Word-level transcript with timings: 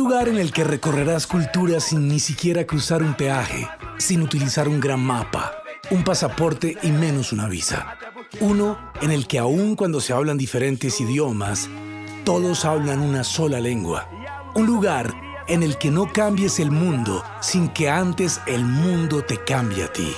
lugar 0.00 0.28
en 0.30 0.38
el 0.38 0.50
que 0.50 0.64
recorrerás 0.64 1.26
culturas 1.26 1.84
sin 1.84 2.08
ni 2.08 2.20
siquiera 2.20 2.66
cruzar 2.66 3.02
un 3.02 3.12
peaje, 3.12 3.68
sin 3.98 4.22
utilizar 4.22 4.66
un 4.66 4.80
gran 4.80 4.98
mapa, 4.98 5.52
un 5.90 6.04
pasaporte 6.04 6.78
y 6.82 6.90
menos 6.90 7.34
una 7.34 7.46
visa. 7.46 7.98
Uno 8.40 8.78
en 9.02 9.10
el 9.10 9.26
que 9.26 9.38
aun 9.38 9.76
cuando 9.76 10.00
se 10.00 10.14
hablan 10.14 10.38
diferentes 10.38 11.02
idiomas, 11.02 11.68
todos 12.24 12.64
hablan 12.64 13.00
una 13.00 13.24
sola 13.24 13.60
lengua. 13.60 14.08
Un 14.54 14.64
lugar 14.64 15.14
en 15.48 15.62
el 15.62 15.76
que 15.76 15.90
no 15.90 16.10
cambies 16.10 16.60
el 16.60 16.70
mundo 16.70 17.22
sin 17.40 17.68
que 17.68 17.90
antes 17.90 18.40
el 18.46 18.64
mundo 18.64 19.22
te 19.22 19.36
cambie 19.44 19.84
a 19.84 19.92
ti. 19.92 20.14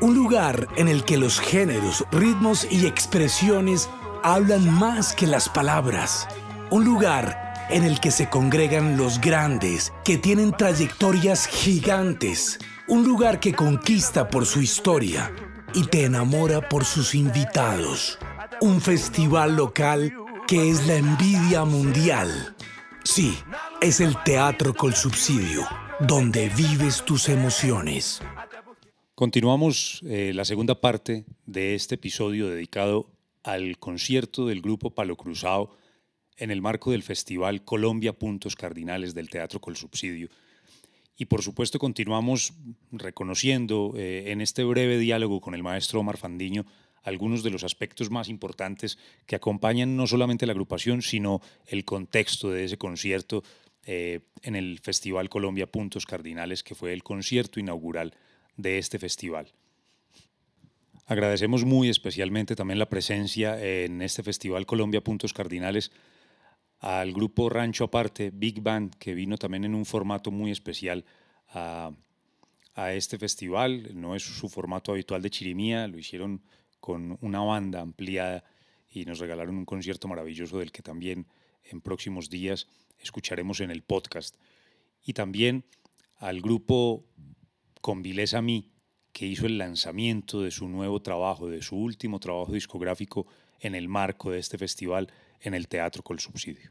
Un 0.00 0.14
lugar 0.14 0.68
en 0.76 0.86
el 0.86 1.02
que 1.04 1.16
los 1.16 1.40
géneros, 1.40 2.04
ritmos 2.12 2.64
y 2.70 2.86
expresiones 2.86 3.90
hablan 4.22 4.70
más 4.72 5.12
que 5.12 5.26
las 5.26 5.48
palabras. 5.48 6.28
Un 6.70 6.84
lugar 6.84 7.45
en 7.68 7.84
el 7.84 8.00
que 8.00 8.10
se 8.10 8.28
congregan 8.28 8.96
los 8.96 9.20
grandes, 9.20 9.92
que 10.04 10.18
tienen 10.18 10.52
trayectorias 10.52 11.46
gigantes. 11.46 12.58
Un 12.88 13.04
lugar 13.04 13.40
que 13.40 13.54
conquista 13.54 14.28
por 14.28 14.46
su 14.46 14.60
historia 14.60 15.32
y 15.74 15.84
te 15.84 16.04
enamora 16.04 16.68
por 16.68 16.84
sus 16.84 17.14
invitados. 17.14 18.18
Un 18.60 18.80
festival 18.80 19.56
local 19.56 20.14
que 20.46 20.70
es 20.70 20.86
la 20.86 20.96
envidia 20.96 21.64
mundial. 21.64 22.54
Sí, 23.02 23.36
es 23.80 24.00
el 24.00 24.16
teatro 24.22 24.74
con 24.74 24.92
subsidio, 24.92 25.66
donde 26.00 26.48
vives 26.50 27.04
tus 27.04 27.28
emociones. 27.28 28.20
Continuamos 29.14 30.02
eh, 30.04 30.32
la 30.34 30.44
segunda 30.44 30.80
parte 30.80 31.24
de 31.46 31.74
este 31.74 31.96
episodio 31.96 32.48
dedicado 32.48 33.10
al 33.42 33.78
concierto 33.78 34.46
del 34.46 34.60
grupo 34.60 34.90
Palo 34.90 35.16
Cruzado 35.16 35.76
en 36.36 36.50
el 36.50 36.60
marco 36.60 36.90
del 36.90 37.02
festival 37.02 37.64
Colombia 37.64 38.12
Puntos 38.12 38.56
Cardinales 38.56 39.14
del 39.14 39.30
Teatro 39.30 39.60
Col 39.60 39.76
Subsidio. 39.76 40.28
Y 41.16 41.26
por 41.26 41.42
supuesto 41.42 41.78
continuamos 41.78 42.52
reconociendo 42.92 43.94
eh, 43.96 44.24
en 44.26 44.40
este 44.40 44.64
breve 44.64 44.98
diálogo 44.98 45.40
con 45.40 45.54
el 45.54 45.62
maestro 45.62 46.00
Omar 46.00 46.18
Fandiño 46.18 46.66
algunos 47.02 47.44
de 47.44 47.50
los 47.50 47.62
aspectos 47.62 48.10
más 48.10 48.28
importantes 48.28 48.98
que 49.26 49.36
acompañan 49.36 49.96
no 49.96 50.08
solamente 50.08 50.44
la 50.44 50.52
agrupación, 50.52 51.02
sino 51.02 51.40
el 51.66 51.84
contexto 51.84 52.50
de 52.50 52.64
ese 52.64 52.78
concierto 52.78 53.44
eh, 53.84 54.20
en 54.42 54.56
el 54.56 54.80
Festival 54.80 55.28
Colombia 55.28 55.70
Puntos 55.70 56.04
Cardinales, 56.04 56.64
que 56.64 56.74
fue 56.74 56.92
el 56.92 57.04
concierto 57.04 57.60
inaugural 57.60 58.12
de 58.56 58.78
este 58.78 58.98
festival. 58.98 59.52
Agradecemos 61.06 61.64
muy 61.64 61.88
especialmente 61.88 62.56
también 62.56 62.80
la 62.80 62.88
presencia 62.88 63.62
en 63.62 64.02
este 64.02 64.24
Festival 64.24 64.66
Colombia 64.66 65.00
Puntos 65.00 65.32
Cardinales 65.32 65.92
al 66.80 67.12
grupo 67.12 67.48
Rancho 67.48 67.84
Aparte, 67.84 68.30
Big 68.32 68.60
Band, 68.60 68.96
que 68.96 69.14
vino 69.14 69.36
también 69.36 69.64
en 69.64 69.74
un 69.74 69.84
formato 69.84 70.30
muy 70.30 70.50
especial 70.50 71.04
a, 71.48 71.92
este 72.92 73.18
festival. 73.18 73.90
No 73.94 74.14
es 74.14 74.22
su 74.22 74.48
formato 74.48 74.92
habitual 74.92 75.22
de 75.22 75.30
chirimía, 75.30 75.88
lo 75.88 75.98
hicieron 75.98 76.42
con 76.78 77.16
una 77.22 77.40
banda 77.40 77.80
ampliada 77.80 78.44
y 78.90 79.06
nos 79.06 79.18
regalaron 79.18 79.56
un 79.56 79.64
concierto 79.64 80.08
maravilloso 80.08 80.58
del 80.58 80.72
que 80.72 80.82
también 80.82 81.26
en 81.64 81.80
próximos 81.80 82.28
días 82.28 82.68
escucharemos 82.98 83.60
en 83.60 83.70
el 83.70 83.82
podcast. 83.82 84.36
Y 85.02 85.14
también 85.14 85.64
al 86.18 86.42
grupo 86.42 87.06
con 87.80 88.02
Vilés 88.02 88.34
mí, 88.42 88.70
que 89.12 89.26
hizo 89.26 89.46
el 89.46 89.56
lanzamiento 89.56 90.42
de 90.42 90.50
su 90.50 90.68
nuevo 90.68 91.00
trabajo, 91.00 91.48
de 91.48 91.62
su 91.62 91.76
último 91.76 92.20
trabajo 92.20 92.52
discográfico 92.52 93.26
en 93.60 93.74
el 93.74 93.88
marco 93.88 94.30
de 94.30 94.38
este 94.38 94.58
festival 94.58 95.10
en 95.40 95.54
el 95.54 95.68
Teatro 95.68 96.02
Col 96.02 96.20
Subsidio. 96.20 96.70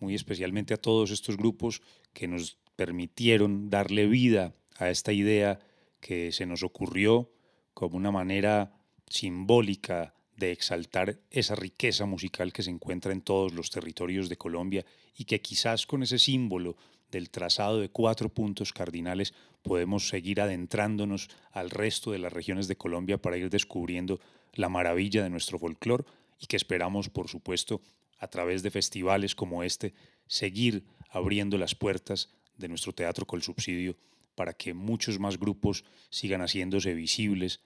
Muy 0.00 0.14
especialmente 0.14 0.74
a 0.74 0.76
todos 0.76 1.10
estos 1.10 1.36
grupos 1.36 1.82
que 2.12 2.28
nos 2.28 2.58
permitieron 2.76 3.70
darle 3.70 4.06
vida 4.06 4.54
a 4.78 4.90
esta 4.90 5.12
idea 5.12 5.58
que 6.00 6.32
se 6.32 6.46
nos 6.46 6.62
ocurrió 6.62 7.30
como 7.74 7.96
una 7.96 8.10
manera 8.10 8.72
simbólica 9.08 10.14
de 10.36 10.52
exaltar 10.52 11.18
esa 11.30 11.54
riqueza 11.54 12.04
musical 12.04 12.52
que 12.52 12.62
se 12.62 12.70
encuentra 12.70 13.12
en 13.12 13.22
todos 13.22 13.54
los 13.54 13.70
territorios 13.70 14.28
de 14.28 14.36
Colombia 14.36 14.84
y 15.16 15.24
que 15.24 15.40
quizás 15.40 15.86
con 15.86 16.02
ese 16.02 16.18
símbolo 16.18 16.76
del 17.10 17.30
trazado 17.30 17.80
de 17.80 17.88
cuatro 17.88 18.28
puntos 18.28 18.72
cardinales 18.72 19.32
podemos 19.62 20.08
seguir 20.08 20.40
adentrándonos 20.40 21.28
al 21.52 21.70
resto 21.70 22.12
de 22.12 22.18
las 22.18 22.32
regiones 22.32 22.68
de 22.68 22.76
Colombia 22.76 23.18
para 23.18 23.38
ir 23.38 23.48
descubriendo 23.48 24.20
la 24.52 24.68
maravilla 24.68 25.22
de 25.22 25.30
nuestro 25.30 25.58
folclore 25.58 26.04
y 26.38 26.46
que 26.46 26.56
esperamos, 26.56 27.08
por 27.08 27.28
supuesto, 27.28 27.80
a 28.18 28.28
través 28.28 28.62
de 28.62 28.70
festivales 28.70 29.34
como 29.34 29.62
este, 29.62 29.94
seguir 30.26 30.84
abriendo 31.10 31.58
las 31.58 31.74
puertas 31.74 32.30
de 32.56 32.68
nuestro 32.68 32.92
teatro 32.92 33.26
con 33.26 33.42
subsidio 33.42 33.96
para 34.34 34.52
que 34.52 34.74
muchos 34.74 35.18
más 35.18 35.38
grupos 35.38 35.84
sigan 36.10 36.40
haciéndose 36.40 36.94
visibles 36.94 37.60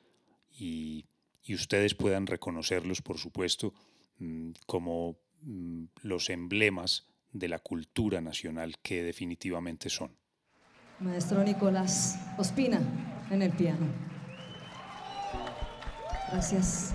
y, 0.58 1.06
ustedes 1.48 1.96
puedan 1.96 2.28
reconocerlos, 2.28 3.02
por 3.02 3.18
supuesto, 3.18 3.74
mm, 4.18 4.50
como 4.66 5.18
mm, 5.42 5.84
los 6.02 6.30
emblemas 6.30 7.08
de 7.32 7.48
la 7.48 7.58
cultura 7.58 8.20
nacional 8.20 8.78
que 8.80 9.02
definitivamente 9.02 9.90
son. 9.90 10.16
Maestro 11.00 11.42
Nicolás 11.42 12.20
Ospina 12.38 12.80
en 13.32 13.42
el 13.42 13.50
piano. 13.50 13.86
Gracias. 16.30 16.94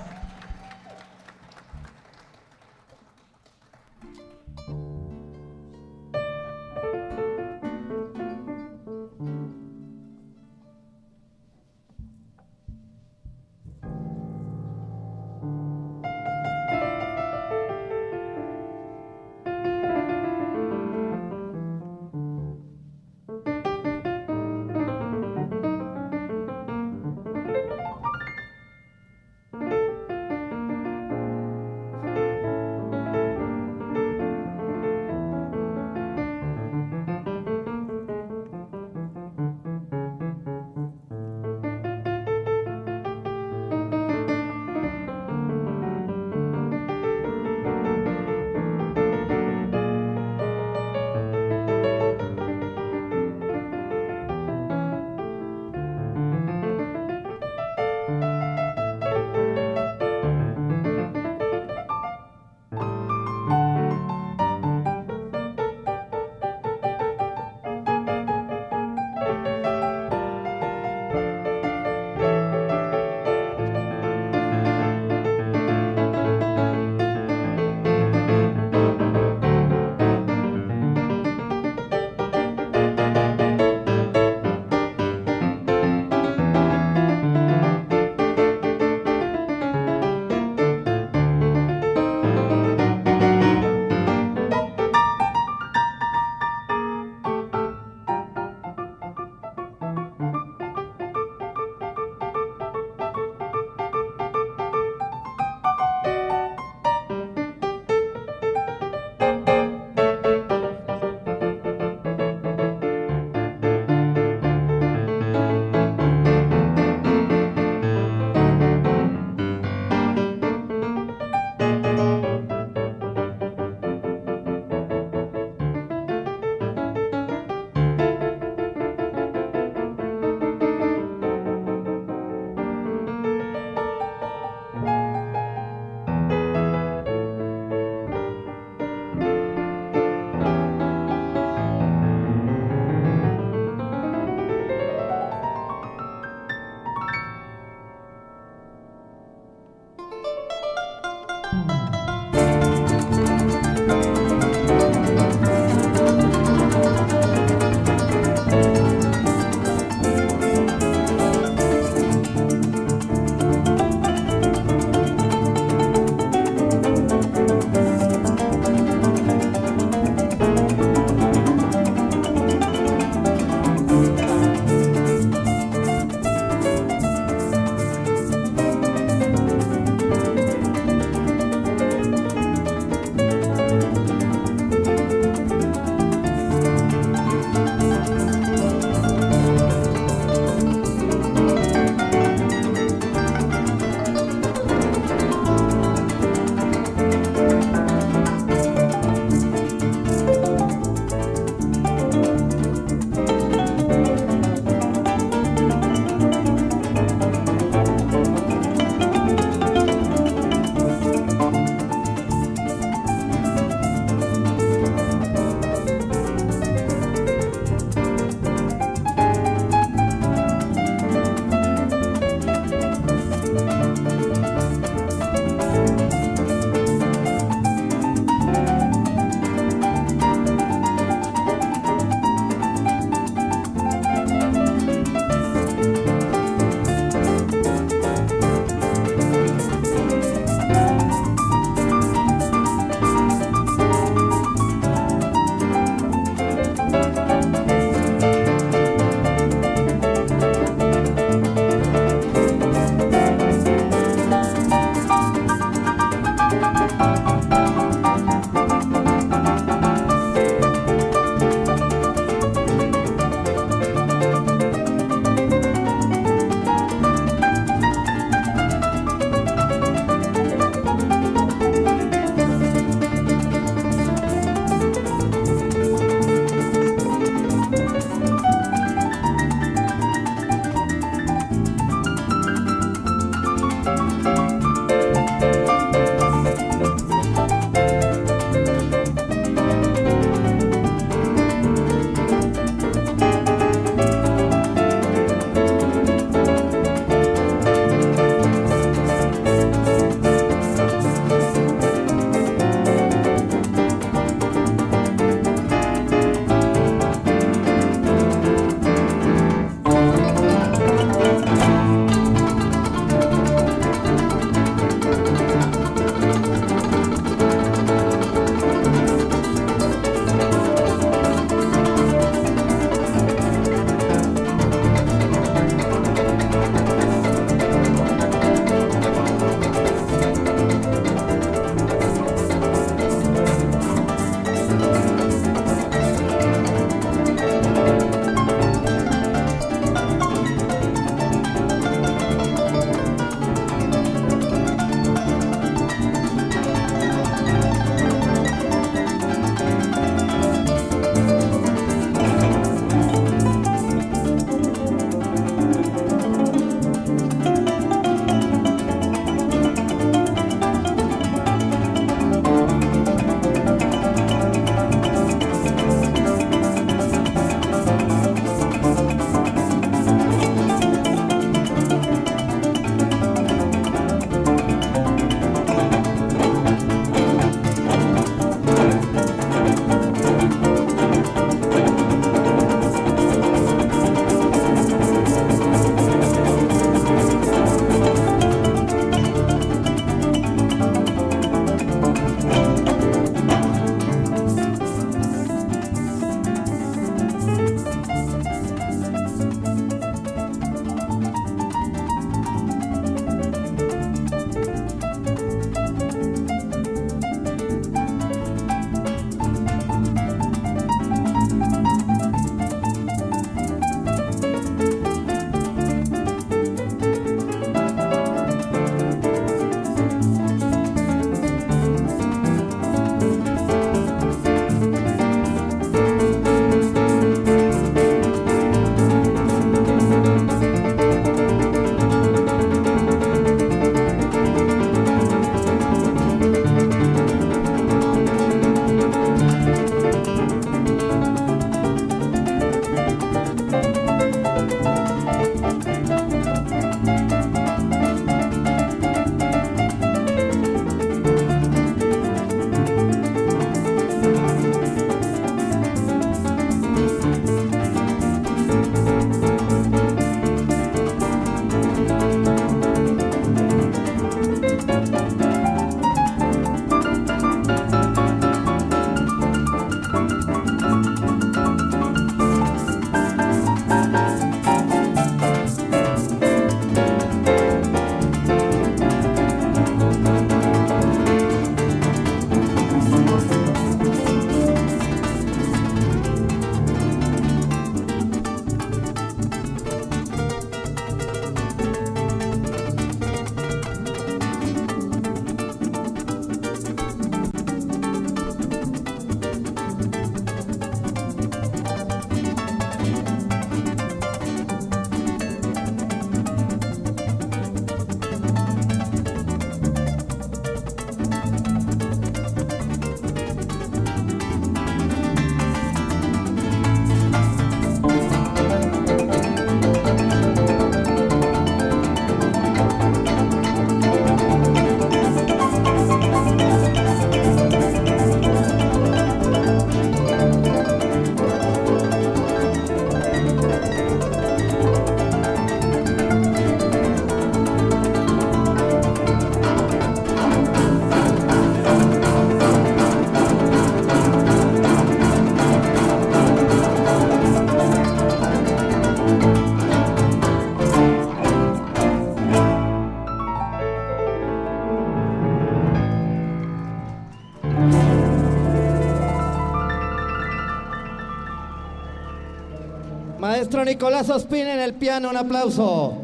Maestro 563.65 563.84
Nicolás 563.84 564.30
Ospina 564.30 564.76
en 564.76 564.80
el 564.80 564.93
piano, 564.93 565.28
un 565.28 565.38
aplauso. 565.38 566.22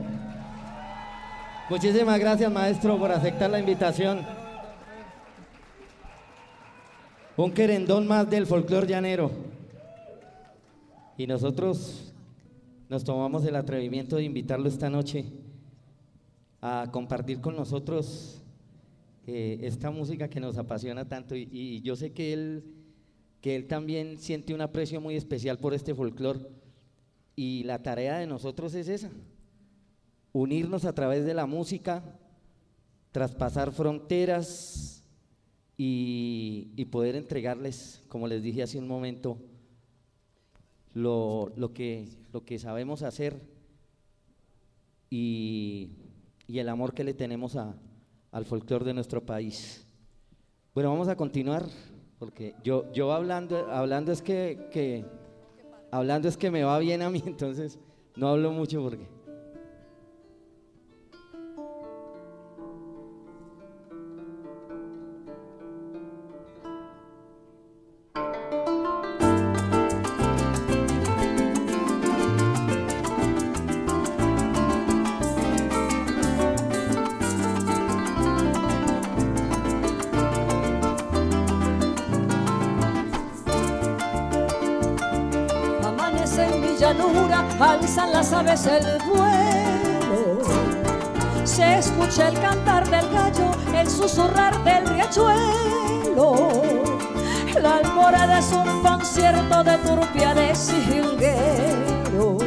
Muchísimas 1.71 2.19
gracias, 2.19 2.51
maestro, 2.51 2.99
por 2.99 3.11
aceptar 3.11 3.49
la 3.49 3.57
invitación. 3.57 4.23
Un 7.35 7.51
querendón 7.51 8.05
más 8.05 8.29
del 8.29 8.45
folclor 8.45 8.85
llanero. 8.85 9.31
Y 11.17 11.25
nosotros 11.25 12.13
nos 12.89 13.03
tomamos 13.03 13.43
el 13.45 13.55
atrevimiento 13.55 14.17
de 14.17 14.23
invitarlo 14.23 14.69
esta 14.69 14.91
noche 14.91 15.25
a 16.61 16.89
compartir 16.91 17.41
con 17.41 17.55
nosotros 17.55 18.39
eh, 19.25 19.61
esta 19.63 19.89
música 19.89 20.29
que 20.29 20.39
nos 20.39 20.59
apasiona 20.59 21.09
tanto. 21.09 21.35
Y, 21.35 21.49
y 21.51 21.81
yo 21.81 21.95
sé 21.95 22.11
que 22.11 22.33
él, 22.33 22.63
que 23.41 23.55
él 23.55 23.65
también 23.65 24.19
siente 24.19 24.53
un 24.53 24.61
aprecio 24.61 25.01
muy 25.01 25.15
especial 25.15 25.57
por 25.57 25.73
este 25.73 25.95
folclor. 25.95 26.60
Y 27.35 27.63
la 27.63 27.81
tarea 27.81 28.17
de 28.17 28.27
nosotros 28.27 28.73
es 28.73 28.87
esa, 28.87 29.09
unirnos 30.33 30.85
a 30.85 30.93
través 30.93 31.25
de 31.25 31.33
la 31.33 31.45
música, 31.45 32.03
traspasar 33.11 33.71
fronteras 33.71 35.03
y, 35.77 36.71
y 36.75 36.85
poder 36.85 37.15
entregarles, 37.15 38.03
como 38.07 38.27
les 38.27 38.43
dije 38.43 38.63
hace 38.63 38.77
un 38.77 38.87
momento, 38.87 39.37
lo, 40.93 41.51
lo, 41.55 41.73
que, 41.73 42.09
lo 42.33 42.43
que 42.43 42.59
sabemos 42.59 43.01
hacer 43.01 43.41
y, 45.09 45.91
y 46.47 46.59
el 46.59 46.69
amor 46.69 46.93
que 46.93 47.03
le 47.03 47.13
tenemos 47.13 47.55
a, 47.55 47.75
al 48.31 48.45
folclore 48.45 48.85
de 48.85 48.93
nuestro 48.93 49.25
país. 49.25 49.85
Bueno, 50.73 50.89
vamos 50.89 51.07
a 51.07 51.15
continuar, 51.15 51.65
porque 52.19 52.55
yo, 52.63 52.91
yo 52.93 53.11
hablando, 53.11 53.69
hablando 53.71 54.11
es 54.11 54.21
que, 54.21 54.69
que 54.71 55.05
hablando 55.91 56.27
es 56.27 56.37
que 56.37 56.49
me 56.49 56.63
va 56.63 56.79
bien 56.79 57.01
a 57.01 57.09
mí, 57.09 57.21
entonces 57.27 57.77
no 58.15 58.29
hablo 58.29 58.51
mucho 58.51 58.81
porque... 58.81 59.20
turpiales 99.85 100.71
y 100.71 100.81
jilgueros. 100.81 102.43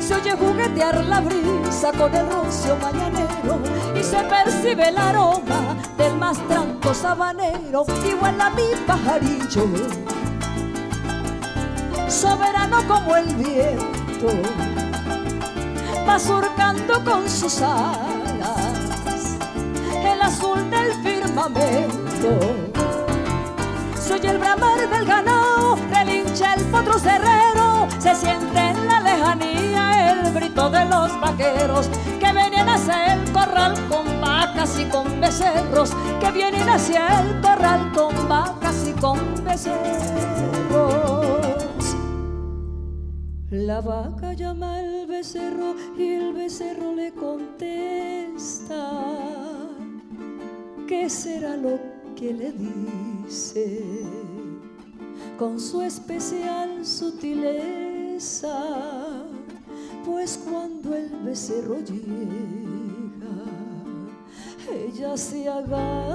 Se 0.00 0.14
oye 0.14 0.32
juguetear 0.32 1.04
la 1.04 1.20
brisa 1.20 1.92
con 1.92 2.14
el 2.14 2.28
rocio 2.30 2.76
mañanero 2.76 3.60
y 3.98 4.02
se 4.02 4.18
percibe 4.24 4.88
el 4.88 4.98
aroma 4.98 5.76
del 5.96 6.16
más 6.16 6.38
tranco 6.48 6.92
sabanero. 6.94 7.84
Igual 8.04 8.40
a 8.40 8.50
mi 8.50 8.64
pajarillo 8.86 9.66
soberano 12.08 12.86
como 12.86 13.16
el 13.16 13.26
viento, 13.34 14.28
va 16.06 16.18
surcando 16.18 17.02
con 17.04 17.28
sus 17.28 17.62
alas 17.62 19.38
el 20.04 20.20
azul 20.20 20.68
del 20.70 20.92
firmamento. 21.02 22.38
Soy 23.98 24.20
el 24.26 24.38
bramar 24.38 24.88
del 24.90 25.06
ganado, 25.06 25.76
el 26.40 26.64
potro 26.70 26.98
cerrero, 26.98 27.86
se 27.98 28.14
siente 28.14 28.58
en 28.58 28.86
la 28.86 29.00
lejanía 29.00 30.12
el 30.12 30.32
grito 30.32 30.70
de 30.70 30.84
los 30.86 31.20
vaqueros 31.20 31.90
que 32.18 32.32
vienen 32.32 32.68
hacia 32.68 33.12
el 33.12 33.32
corral 33.32 33.74
con 33.90 34.20
vacas 34.20 34.78
y 34.78 34.86
con 34.86 35.20
becerros, 35.20 35.90
que 36.20 36.30
vienen 36.32 36.66
hacia 36.68 37.20
el 37.20 37.40
corral 37.42 37.92
con 37.92 38.28
vacas 38.28 38.88
y 38.88 38.92
con 38.98 39.18
becerros. 39.44 39.82
La 43.50 43.82
vaca 43.82 44.32
llama 44.32 44.76
al 44.76 45.06
becerro 45.06 45.74
y 45.98 46.14
el 46.14 46.32
becerro 46.32 46.94
le 46.94 47.12
contesta. 47.12 48.90
¿Qué 50.88 51.10
será 51.10 51.58
lo 51.58 51.78
que 52.16 52.32
le 52.32 52.52
dice? 52.52 54.31
Con 55.38 55.58
su 55.58 55.82
especial 55.82 56.86
sutileza, 56.86 58.54
pues 60.04 60.38
cuando 60.48 60.94
el 60.94 61.08
becerro 61.24 61.78
llega, 61.80 63.44
ella 64.70 65.16
se 65.16 65.48
agacha 65.48 66.12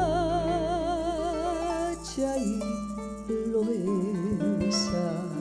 y 2.37 2.59
lo 3.51 3.63
besa 3.63 5.36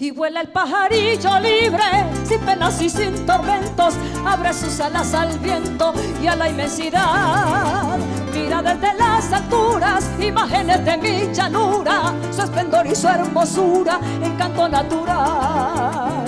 y 0.00 0.12
vuela 0.12 0.42
el 0.42 0.48
pajarillo 0.48 1.40
libre, 1.40 1.82
sin 2.24 2.38
penas 2.40 2.80
y 2.80 2.88
sin 2.88 3.26
tormentos, 3.26 3.94
abre 4.24 4.52
sus 4.52 4.78
alas 4.78 5.12
al 5.12 5.36
viento 5.40 5.92
y 6.22 6.28
a 6.28 6.36
la 6.36 6.48
inmensidad. 6.48 7.98
Mira 8.32 8.62
desde 8.62 8.94
las 8.94 9.32
alturas 9.32 10.08
imágenes 10.20 10.84
de 10.84 10.96
mi 10.98 11.34
llanura, 11.34 12.14
su 12.30 12.42
esplendor 12.42 12.86
y 12.86 12.94
su 12.94 13.08
hermosura, 13.08 13.98
encanto 14.22 14.68
natural. 14.68 16.27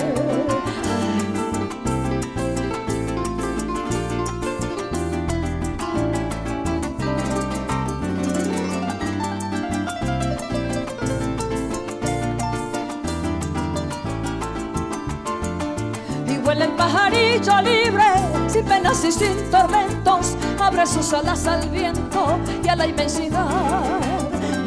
Pajarillo 16.81 17.61
libre, 17.61 18.09
sin 18.47 18.65
penas 18.65 19.03
y 19.05 19.11
sin 19.11 19.51
tormentos, 19.51 20.35
abre 20.59 20.87
sus 20.87 21.13
alas 21.13 21.45
al 21.45 21.69
viento 21.69 22.39
y 22.63 22.67
a 22.67 22.75
la 22.75 22.87
inmensidad. 22.87 23.99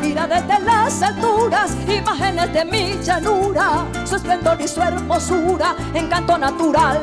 Mira 0.00 0.28
desde 0.28 0.60
las 0.60 1.02
alturas 1.02 1.76
imágenes 1.88 2.52
de 2.52 2.64
mi 2.66 3.02
llanura, 3.02 3.86
su 4.04 4.14
esplendor 4.14 4.60
y 4.60 4.68
su 4.68 4.80
hermosura, 4.80 5.74
encanto 5.92 6.38
natural. 6.38 7.02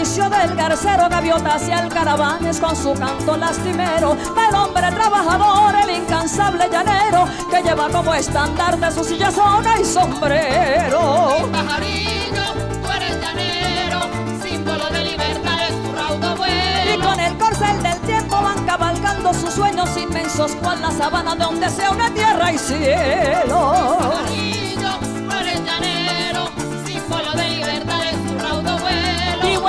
Bullicio 0.00 0.30
del 0.30 0.56
garcero, 0.56 1.08
gaviotas 1.10 1.68
y 1.68 1.72
alcaravanes 1.72 2.58
con 2.58 2.74
su 2.74 2.94
canto 2.94 3.36
lastimero. 3.36 4.16
El 4.48 4.54
hombre 4.54 4.90
trabajador, 4.92 5.74
el 5.82 5.90
incansable 6.02 6.70
llanero, 6.70 7.26
que 7.50 7.62
lleva 7.62 7.90
como 7.90 8.14
estandarte 8.14 8.90
su 8.92 9.04
silla 9.04 9.30
zona 9.30 9.78
y 9.78 9.84
sombrero. 9.84 11.36
Mi 11.44 11.50
pajarillo, 11.50 12.44
tú 12.82 12.90
eres 12.96 13.20
llanero, 13.20 14.00
símbolo 14.42 14.88
de 14.88 15.04
libertad 15.04 15.68
es 15.68 15.82
tu 15.82 15.92
raudo 15.92 16.36
vuelo. 16.36 16.94
Y 16.94 16.98
con 17.02 17.20
el 17.20 17.36
corcel 17.36 17.82
del 17.82 18.00
tiempo 18.00 18.40
van 18.40 18.64
cabalgando 18.64 19.34
sus 19.34 19.52
sueños 19.52 19.94
inmensos, 19.98 20.52
cual 20.62 20.80
la 20.80 20.92
sabana 20.92 21.34
donde 21.34 21.68
se 21.68 21.86
une 21.90 22.10
tierra 22.12 22.52
y 22.52 22.58
cielo. 22.58 24.00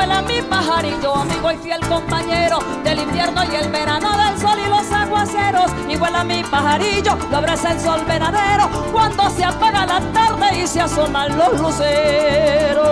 Vuela 0.02 0.22
mi 0.24 0.42
pajarito, 0.42 1.16
amigo 1.16 1.52
y 1.52 1.58
fiel 1.58 1.80
compañero 1.88 2.58
del 2.84 3.02
invierno 3.02 3.44
y 3.44 3.56
el 3.56 3.70
verano, 3.70 4.10
del 4.18 4.36
sol 4.40 4.58
y 4.66 4.68
los 4.68 4.92
aguaceros. 4.92 5.72
Y 5.88 5.96
vuela 5.96 6.24
mi 6.24 6.44
pajarillo, 6.44 7.16
lo 7.30 7.38
abraza 7.38 7.74
el 7.74 7.80
sol 7.80 8.04
venadero 8.08 8.68
cuando 8.92 9.30
se 9.30 9.44
apaga 9.44 9.86
la 9.86 10.00
tarde 10.12 10.58
y 10.60 10.66
se 10.66 10.82
asoman 10.82 11.38
los 11.38 11.62
luceros. 11.62 12.88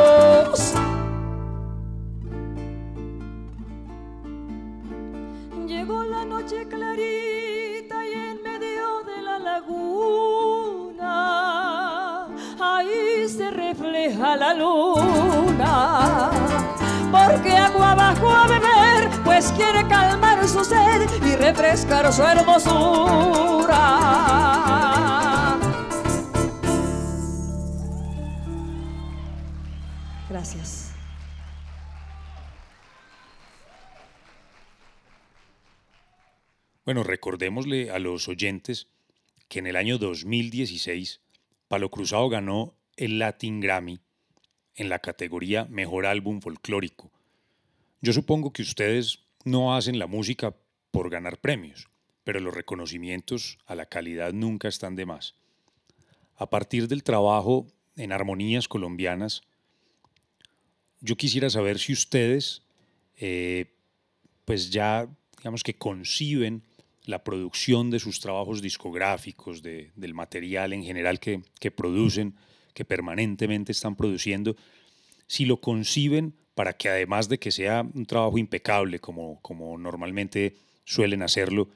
Llegó 5.66 6.04
la 6.04 6.26
noche 6.26 6.68
clarita 6.68 8.06
y 8.06 8.14
en 8.14 8.44
medio 8.44 9.02
de 9.10 9.22
la 9.24 9.40
laguna, 9.40 11.08
ahí 12.60 13.28
se 13.28 13.50
refleja 13.50 14.36
la 14.36 14.54
luna. 14.54 15.19
Porque 17.12 17.52
agua 17.58 17.92
abajo 17.92 18.30
a 18.30 18.48
beber, 18.48 19.24
pues 19.24 19.52
quiere 19.54 19.88
calmar 19.88 20.48
su 20.48 20.64
sed 20.64 21.10
y 21.26 21.36
refrescar 21.36 22.12
su 22.14 22.24
hermosura. 22.24 23.80
Gracias. 30.30 30.94
Bueno, 36.86 37.04
recordémosle 37.04 37.92
a 37.92 38.00
los 38.00 38.28
oyentes 38.28 38.88
que 39.48 39.60
en 39.60 39.68
el 39.68 39.76
año 39.76 39.98
2016 39.98 41.22
Palo 41.68 41.90
Cruzado 41.90 42.30
ganó 42.30 42.76
el 42.98 43.20
Latin 43.20 43.60
Grammy 43.60 44.00
en 44.80 44.90
la 44.90 45.00
categoría 45.00 45.66
Mejor 45.66 46.06
Álbum 46.06 46.40
Folclórico. 46.42 47.12
Yo 48.02 48.14
supongo 48.14 48.54
que 48.54 48.62
ustedes 48.62 49.20
no 49.44 49.76
hacen 49.76 50.00
la 50.00 50.08
música 50.08 50.56
por 50.92 51.10
ganar 51.10 51.38
premios, 51.38 51.90
pero 52.24 52.40
los 52.40 52.54
reconocimientos 52.54 53.58
a 53.66 53.76
la 53.76 53.88
calidad 53.88 54.32
nunca 54.32 54.70
están 54.70 54.96
de 54.96 55.06
más. 55.06 55.36
A 56.38 56.50
partir 56.50 56.88
del 56.88 57.04
trabajo 57.04 57.68
en 57.98 58.14
armonías 58.14 58.70
colombianas, 58.70 59.42
yo 61.02 61.18
quisiera 61.18 61.50
saber 61.50 61.78
si 61.78 61.92
ustedes, 61.92 62.64
eh, 63.18 63.74
pues 64.46 64.70
ya, 64.70 65.10
digamos 65.38 65.62
que 65.62 65.76
conciben 65.76 66.64
la 67.04 67.24
producción 67.24 67.90
de 67.90 68.00
sus 68.00 68.22
trabajos 68.22 68.62
discográficos, 68.62 69.62
del 69.62 70.14
material 70.14 70.72
en 70.72 70.84
general 70.84 71.20
que, 71.20 71.72
producen, 71.72 72.36
que 72.80 72.86
permanentemente 72.86 73.74
están 73.74 73.98
produciendo, 73.98 74.56
si 75.28 75.44
lo 75.44 75.60
conciben 75.60 76.34
para 76.56 76.72
que 76.72 76.88
además 76.88 77.28
de 77.28 77.38
que 77.38 77.52
sea 77.52 77.86
un 77.94 78.06
trabajo 78.06 78.38
impecable, 78.38 79.00
como, 79.00 79.42
como 79.42 79.78
normalmente 79.78 80.56
suelen 80.86 81.22
hacerlo, 81.22 81.68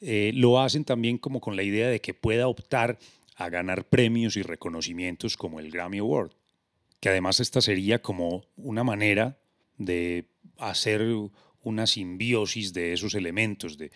eh, 0.00 0.30
lo 0.34 0.58
hacen 0.58 0.86
también 0.86 1.18
como 1.18 1.38
con 1.38 1.54
la 1.54 1.62
idea 1.62 1.88
de 1.88 2.00
que 2.00 2.14
pueda 2.14 2.48
optar 2.48 2.98
a 3.36 3.50
ganar 3.50 3.84
premios 3.84 4.38
y 4.38 4.42
reconocimientos 4.42 5.36
como 5.36 5.60
el 5.60 5.70
Grammy 5.70 5.98
Award, 5.98 6.32
que 6.98 7.10
además 7.10 7.40
esta 7.40 7.60
sería 7.60 8.00
como 8.00 8.46
una 8.56 8.84
manera 8.84 9.38
de 9.76 10.30
hacer 10.56 11.04
una 11.62 11.86
simbiosis 11.86 12.72
de 12.72 12.94
esos 12.94 13.14
elementos, 13.14 13.76
de 13.76 13.90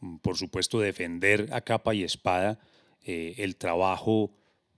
Mm, 0.00 0.16
por 0.18 0.36
supuesto, 0.36 0.80
defender 0.80 1.48
a 1.52 1.60
capa 1.60 1.94
y 1.94 2.04
espada 2.04 2.58
eh, 3.02 3.34
el 3.38 3.56
trabajo 3.56 4.32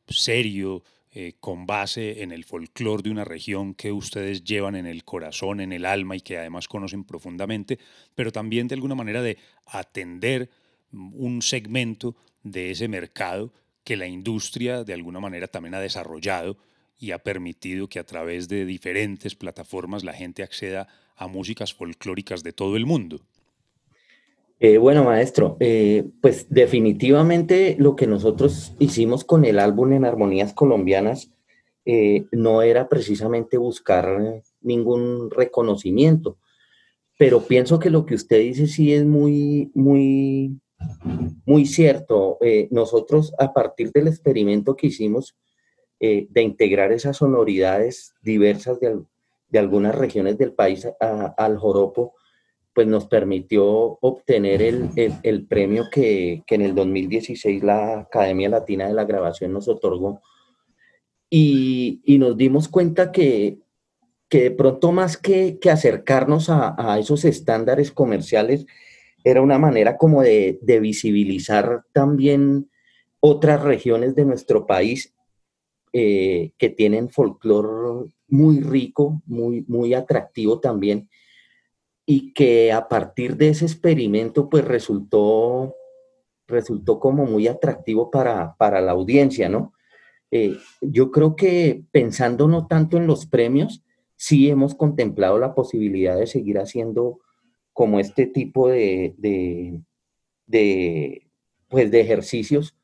serio, 0.09 0.83
eh, 1.13 1.35
con 1.41 1.67
base 1.67 2.23
en 2.23 2.31
el 2.31 2.45
folclore 2.45 3.03
de 3.03 3.11
una 3.11 3.25
región 3.25 3.75
que 3.75 3.91
ustedes 3.91 4.45
llevan 4.45 4.77
en 4.77 4.87
el 4.87 5.05
corazón, 5.05 5.61
en 5.61 5.73
el 5.73 5.85
alma 5.85 6.15
y 6.15 6.21
que 6.21 6.39
además 6.39 6.69
conocen 6.69 7.03
profundamente, 7.03 7.81
pero 8.15 8.31
también 8.31 8.69
de 8.69 8.77
alguna 8.77 8.95
manera 8.95 9.21
de 9.21 9.37
atender 9.67 10.51
un 10.93 11.43
segmento 11.43 12.15
de 12.45 12.71
ese 12.71 12.87
mercado 12.87 13.53
que 13.83 13.97
la 13.97 14.07
industria 14.07 14.85
de 14.85 14.95
alguna 14.95 15.19
manera 15.19 15.49
también 15.49 15.75
ha 15.75 15.81
desarrollado 15.81 16.59
y 16.97 17.11
ha 17.11 17.19
permitido 17.19 17.89
que 17.89 17.99
a 17.99 18.05
través 18.05 18.47
de 18.47 18.65
diferentes 18.65 19.35
plataformas 19.35 20.05
la 20.05 20.13
gente 20.13 20.43
acceda 20.43 20.87
a 21.17 21.27
músicas 21.27 21.75
folclóricas 21.75 22.43
de 22.43 22.53
todo 22.53 22.77
el 22.77 22.87
mundo. 22.87 23.21
Eh, 24.63 24.77
bueno, 24.77 25.05
maestro, 25.05 25.57
eh, 25.59 26.05
pues 26.21 26.47
definitivamente 26.51 27.77
lo 27.79 27.97
que 27.97 28.07
nosotros 28.07 28.75
hicimos 28.79 29.25
con 29.25 29.47
el 29.47 29.59
álbum 29.59 29.95
en 29.95 30.05
Armonías 30.05 30.53
Colombianas 30.53 31.33
eh, 31.87 32.27
no 32.31 32.61
era 32.61 32.87
precisamente 32.87 33.57
buscar 33.57 34.43
ningún 34.61 35.31
reconocimiento, 35.31 36.37
pero 37.19 37.41
pienso 37.41 37.79
que 37.79 37.89
lo 37.89 38.05
que 38.05 38.15
usted 38.15 38.39
dice 38.41 38.67
sí 38.67 38.93
es 38.93 39.07
muy, 39.07 39.71
muy, 39.73 40.61
muy 41.47 41.65
cierto. 41.65 42.39
nosotros 42.71 43.33
a 43.39 43.55
partir 43.55 43.91
del 43.93 44.09
experimento 44.09 44.77
que 44.77 44.89
hicimos 44.89 45.39
de 45.99 46.43
integrar 46.43 46.93
esas 46.93 47.17
sonoridades 47.17 48.13
diversas 48.23 48.79
de, 48.81 49.01
algunas 49.59 49.95
regiones 49.95 50.37
del 50.37 50.53
país 50.53 50.87
al 51.01 51.57
joropo, 51.57 52.15
pues 52.73 52.87
nos 52.87 53.07
permitió 53.07 53.65
obtener 54.01 54.63
el, 54.63 55.47
premio 55.47 55.85
que, 55.91 56.43
en 56.47 56.63
el 56.63 56.75
2016 56.75 57.65
la 57.65 58.01
Academia 58.01 58.49
Latina 58.49 58.87
de 58.87 58.95
la 58.95 59.05
Grabación 59.05 59.53
nos 59.53 59.69
otorgó. 59.69 60.23
Y, 61.29 62.01
nos 62.19 62.37
dimos 62.37 62.69
cuenta 62.69 63.11
que, 63.11 63.59
de 64.31 64.51
pronto 64.53 64.93
más 64.93 65.17
que, 65.17 65.59
acercarnos 65.71 66.49
a, 66.49 66.99
esos 67.01 67.25
estándares 67.25 67.91
comerciales, 67.91 68.67
era 69.25 69.43
una 69.43 69.59
manera 69.59 69.97
como 69.97 70.23
de, 70.23 70.59
visibilizar 70.81 71.85
también 71.93 72.71
otras 73.19 73.63
regiones 73.63 74.15
de 74.15 74.25
nuestro 74.25 74.67
país 74.67 75.13
eh, 75.93 76.53
que 76.57 76.71
tienen 76.71 77.11
folclore 77.11 78.09
muy 78.29 78.61
rico, 78.61 79.21
muy, 79.27 79.65
muy 79.67 79.93
atractivo 79.93 80.61
también 80.61 81.09
y 82.07 82.33
que 82.33 82.73
a 82.73 82.89
partir 82.89 83.37
de 83.37 83.51
ese 83.51 83.65
experimento 83.65 84.49
pues 84.49 84.65
resultó, 84.65 85.75
resultó 86.47 86.99
como 86.99 87.25
muy 87.25 87.47
atractivo 87.47 88.11
para, 88.11 88.55
la 88.59 88.93
audiencia, 88.93 89.49
¿no? 89.49 89.73
Eh, 90.31 90.57
yo 90.81 91.11
creo 91.11 91.37
que 91.37 91.85
pensando 91.91 92.47
no 92.49 92.67
tanto 92.67 92.97
en 92.97 93.07
los 93.07 93.27
premios, 93.27 93.85
sí 94.17 94.51
hemos 94.51 94.75
contemplado 94.75 95.39
la 95.39 95.55
posibilidad 95.55 96.17
de 96.17 96.27
seguir 96.27 96.59
haciendo 96.59 97.21
como 97.73 97.99
este 98.01 98.27
tipo 98.27 98.69
de, 98.69 99.15
de, 100.47 101.27
pues 101.69 101.91
de 101.91 102.01
ejercicios 102.01 102.77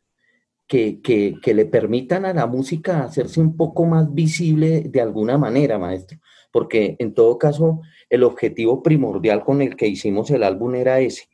que, 0.66 1.00
que, 1.02 1.54
le 1.54 1.66
permitan 1.66 2.24
a 2.24 2.32
la 2.32 2.46
música 2.46 3.04
hacerse 3.04 3.40
un 3.40 3.56
poco 3.56 3.84
más 3.84 4.14
visible 4.14 4.80
de 4.80 5.00
alguna 5.00 5.36
manera, 5.38 5.78
maestro, 5.78 6.18
porque 6.52 6.96
en 6.98 7.14
todo 7.14 7.38
caso 7.38 7.80
el 8.10 8.22
objetivo 8.22 8.82
primordial 8.82 9.44
con 9.44 9.62
el 9.62 9.76
que 9.76 9.88
hicimos 9.88 10.30
el 10.30 10.42
álbum 10.42 10.74
era 10.74 11.00
ese, 11.00 11.28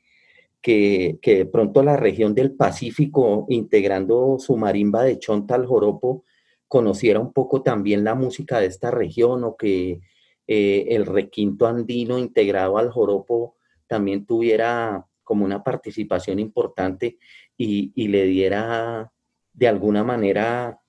que, 0.60 1.18
de 1.22 1.46
pronto 1.46 1.82
la 1.82 1.96
región 1.96 2.34
del 2.34 2.52
Pacífico, 2.52 3.46
integrando 3.48 4.36
su 4.38 4.56
marimba 4.56 5.02
de 5.02 5.18
chonta 5.18 5.56
al 5.56 5.66
joropo, 5.66 6.24
conociera 6.68 7.20
un 7.20 7.32
poco 7.32 7.62
también 7.62 8.04
la 8.04 8.14
música 8.14 8.60
de 8.60 8.66
esta 8.66 8.90
región 8.90 9.44
o 9.44 9.56
que 9.56 10.00
eh, 10.46 10.86
el 10.88 11.06
requinto 11.06 11.66
andino 11.66 12.18
integrado 12.18 12.78
al 12.78 12.90
joropo 12.90 13.56
también 13.86 14.24
tuviera 14.24 15.06
como 15.22 15.44
una 15.44 15.62
participación 15.62 16.38
importante 16.38 17.18
y, 17.56 18.08
le 18.08 18.24
diera 18.26 19.12
de 19.52 19.68
alguna 19.68 20.02
manera 20.02 20.80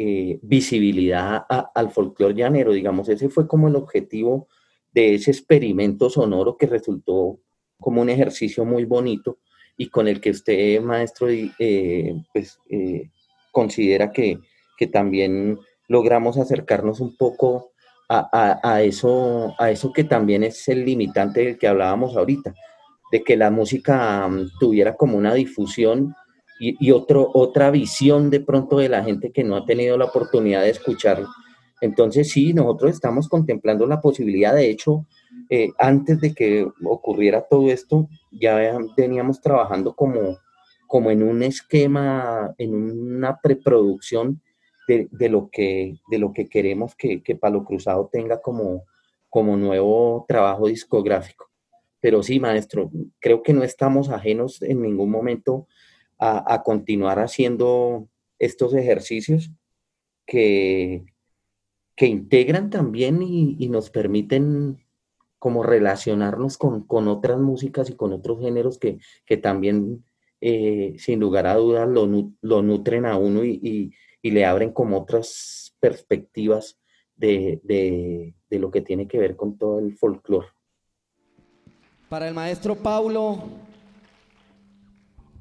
eh, 0.00 0.38
visibilidad 0.42 1.44
al 1.74 1.90
folclore 1.90 2.32
llanero. 2.32 2.72
Digamos, 2.72 3.08
ese 3.08 3.28
fue 3.28 3.48
como 3.48 3.66
el 3.66 3.74
objetivo 3.74 4.46
de 4.92 5.14
ese 5.14 5.32
experimento 5.32 6.08
sonoro 6.08 6.56
que 6.56 6.68
resultó 6.68 7.40
como 7.80 8.00
un 8.00 8.08
ejercicio 8.08 8.64
muy 8.64 8.84
bonito 8.84 9.38
y 9.76 9.88
con 9.88 10.06
el 10.06 10.20
que 10.20 10.30
usted, 10.30 10.80
maestro, 10.82 11.28
eh, 11.28 12.14
pues, 12.32 12.60
eh, 12.70 13.10
considera 13.50 14.12
que, 14.12 14.38
también 14.92 15.58
logramos 15.88 16.38
acercarnos 16.38 17.00
un 17.00 17.16
poco 17.16 17.72
a, 18.08 18.80
eso, 18.84 19.52
a 19.58 19.72
eso 19.72 19.92
que 19.92 20.04
también 20.04 20.44
es 20.44 20.68
el 20.68 20.84
limitante 20.84 21.40
del 21.40 21.58
que 21.58 21.66
hablábamos 21.66 22.16
ahorita, 22.16 22.54
de 23.10 23.24
que 23.24 23.36
la 23.36 23.50
música 23.50 24.28
mm, 24.28 24.50
tuviera 24.60 24.94
como 24.94 25.18
una 25.18 25.34
difusión 25.34 26.14
y, 26.60 26.90
otro, 26.90 27.30
otra 27.34 27.70
visión 27.70 28.30
de 28.30 28.40
pronto 28.40 28.78
de 28.78 28.88
la 28.88 29.04
gente 29.04 29.30
que 29.30 29.44
no 29.44 29.56
ha 29.56 29.64
tenido 29.64 29.96
la 29.96 30.06
oportunidad 30.06 30.62
de 30.62 30.70
escucharlo 30.70 31.28
entonces 31.80 32.30
sí, 32.30 32.52
nosotros 32.52 32.92
estamos 32.92 33.28
contemplando 33.28 33.86
la 33.86 34.00
posibilidad, 34.00 34.54
de 34.54 34.70
hecho, 34.70 35.06
eh, 35.48 35.70
antes 35.78 36.20
de 36.20 36.34
que 36.34 36.66
ocurriera 36.84 37.42
todo 37.42 37.70
esto, 37.70 38.08
ya 38.32 38.78
veníamos 38.96 39.40
trabajando 39.40 39.94
como, 39.94 40.38
como 40.86 41.10
en 41.10 41.22
un 41.22 41.42
esquema, 41.42 42.54
en 42.58 42.74
una 42.74 43.38
preproducción 43.40 44.42
de, 44.88 45.28
lo, 45.28 45.50
que, 45.50 45.98
de 46.10 46.18
lo 46.18 46.32
que 46.32 46.48
queremos 46.48 46.94
que, 46.94 47.22
que 47.22 47.36
Palo 47.36 47.62
Cruzado 47.62 48.08
tenga 48.10 48.40
como, 48.40 48.84
como 49.28 49.54
nuevo 49.56 50.24
trabajo 50.26 50.66
discográfico. 50.66 51.50
Pero 52.00 52.22
sí, 52.22 52.40
maestro, 52.40 52.90
creo 53.20 53.42
que 53.42 53.52
no 53.52 53.64
estamos 53.64 54.08
ajenos 54.08 54.62
en 54.62 54.80
ningún 54.80 55.10
momento 55.10 55.66
a, 56.18 56.62
continuar 56.64 57.18
haciendo 57.20 58.08
estos 58.38 58.74
ejercicios 58.74 59.50
que, 60.26 61.04
que 61.96 62.06
integran 62.06 62.70
también 62.70 63.22
y, 63.22 63.68
nos 63.68 63.90
permiten 63.90 64.84
como 65.38 65.62
relacionarnos 65.62 66.58
con, 66.58 66.86
otras 67.08 67.38
músicas 67.38 67.90
y 67.90 67.94
con 67.94 68.12
otros 68.12 68.40
géneros 68.40 68.78
que, 68.78 68.98
también 69.36 70.04
eh, 70.40 70.94
sin 70.98 71.20
lugar 71.20 71.46
a 71.46 71.54
dudas 71.54 71.88
lo, 71.88 72.62
nutren 72.62 73.06
a 73.06 73.16
uno 73.16 73.44
y, 73.44 73.94
le 74.22 74.44
abren 74.44 74.72
como 74.72 74.98
otras 74.98 75.74
perspectivas 75.80 76.78
de, 77.16 77.60
de 77.64 78.58
lo 78.58 78.70
que 78.70 78.82
tiene 78.82 79.08
que 79.08 79.18
ver 79.18 79.36
con 79.36 79.56
todo 79.56 79.78
el 79.78 79.96
folclore. 79.96 80.48
Para 82.08 82.28
el 82.28 82.34
maestro 82.34 82.74
Paulo, 82.74 83.38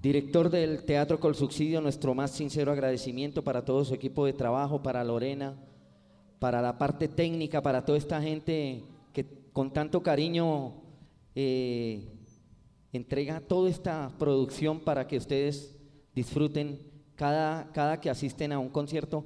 director 0.08 0.50
del 0.50 0.86
Teatro 0.86 1.20
Col 1.20 1.36
Subsidio, 1.36 1.82
nuestro 1.82 2.15
más 2.15 2.32
sincero 2.32 2.72
agradecimiento 2.72 3.43
para 3.43 3.65
todo 3.65 3.84
su 3.84 3.93
equipo 3.93 4.26
de 4.26 4.32
trabajo, 4.32 4.82
para 4.82 5.04
Lorena, 5.04 5.58
para 6.39 6.62
la 6.62 6.78
parte 6.78 7.10
técnica, 7.10 7.62
para 7.62 7.84
toda 7.84 7.98
esta 7.98 8.22
gente 8.22 8.86
que 9.12 9.26
con 9.52 9.74
tanto 9.74 10.02
cariño 10.02 10.76
eh, 11.36 12.08
entrega 12.93 13.41
toda 13.41 13.70
esta 13.70 14.10
producción 14.17 14.80
para 14.80 15.06
que 15.06 15.17
ustedes 15.17 15.76
disfruten 16.15 16.80
cada, 17.15 17.70
cada 17.74 18.00
que 18.00 18.10
asisten 18.10 18.54
a 18.54 18.60
un 18.60 18.70
concierto. 18.70 19.26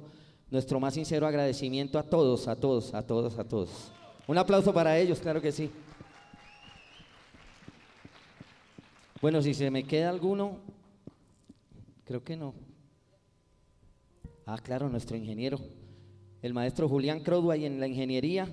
Nuestro 0.50 0.80
más 0.80 0.94
sincero 0.94 1.28
agradecimiento 1.28 1.96
a 1.96 2.02
todos, 2.02 2.48
a 2.48 2.56
todos, 2.56 2.92
a 2.92 3.06
todos, 3.06 3.38
a 3.38 3.44
todos. 3.44 3.92
Un 4.26 4.36
aplauso 4.36 4.74
para 4.74 4.98
ellos, 4.98 5.20
claro 5.20 5.40
que 5.40 5.52
sí. 5.52 5.70
Bueno, 9.20 9.40
si 9.40 9.54
se 9.54 9.70
me 9.70 9.84
queda 9.84 10.10
alguno, 10.10 10.71
creo 12.04 12.22
que 12.22 12.36
no. 12.36 12.54
Ah, 14.46 14.58
claro, 14.62 14.88
nuestro 14.88 15.16
ingeniero, 15.16 15.58
el 16.42 16.52
maestro 16.52 16.88
Julián 16.88 17.20
Crowdway 17.20 17.64
en 17.64 17.80
la 17.80 17.86
ingeniería 17.86 18.48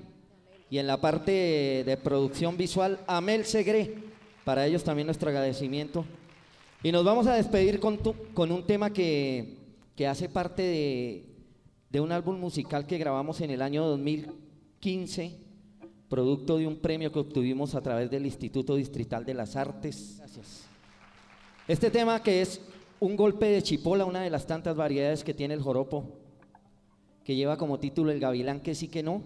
y 0.70 0.78
en 0.78 0.88
la 0.88 1.02
parte 1.02 1.84
de 1.86 1.98
producción 1.98 2.58
visual, 2.58 3.00
Amel 3.08 3.46
Segre. 3.46 3.96
Para 4.46 4.66
ellos 4.66 4.84
también 4.84 5.06
nuestro 5.06 5.30
agradecimiento. 5.30 6.06
Y 6.82 6.92
nos 6.92 7.04
vamos 7.04 7.28
a 7.28 7.36
despedir 7.36 7.80
con, 7.80 7.98
con 8.34 8.52
un 8.52 8.66
tema 8.66 8.92
que, 8.92 9.58
que 9.96 10.08
hace 10.08 10.30
parte 10.30 10.62
de, 10.62 11.26
de 11.90 12.00
un 12.00 12.12
álbum 12.12 12.40
musical 12.40 12.88
que 12.88 12.98
grabamos 12.98 13.42
en 13.42 13.52
el 13.52 13.62
año 13.62 13.86
2015 13.86 15.50
producto 16.10 16.58
de 16.58 16.68
un 16.68 16.78
premio 16.78 17.12
que 17.12 17.20
obtuvimos 17.20 17.76
a 17.76 17.82
través 17.82 18.10
del 18.10 18.26
Instituto 18.26 18.76
Distrital 18.76 19.24
de 19.24 19.36
las 19.36 19.56
Artes. 19.56 20.16
Gracias. 20.18 20.66
Este 21.68 21.92
tema 21.92 22.22
que 22.22 22.42
es 22.42 22.60
un 23.00 23.16
golpe 23.16 23.48
de 23.48 23.62
chipola, 23.62 24.06
una 24.06 24.22
de 24.22 24.30
las 24.30 24.46
tantas 24.46 24.76
variedades 24.76 25.24
que 25.24 25.34
tiene 25.34 25.54
el 25.54 25.62
joropo, 25.62 26.18
que 27.24 27.36
lleva 27.36 27.58
como 27.58 27.80
título 27.80 28.12
El 28.12 28.20
gavilán 28.20 28.60
que 28.60 28.76
sí 28.76 28.88
que 28.88 29.04
no, 29.04 29.24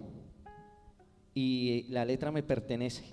y 1.34 1.84
la 1.88 2.04
letra 2.04 2.30
me 2.30 2.42
pertenece. 2.42 3.04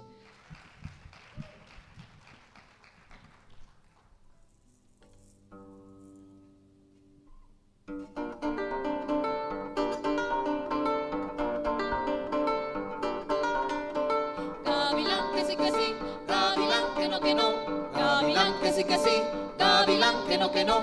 Que 20.52 20.66
no. 20.66 20.82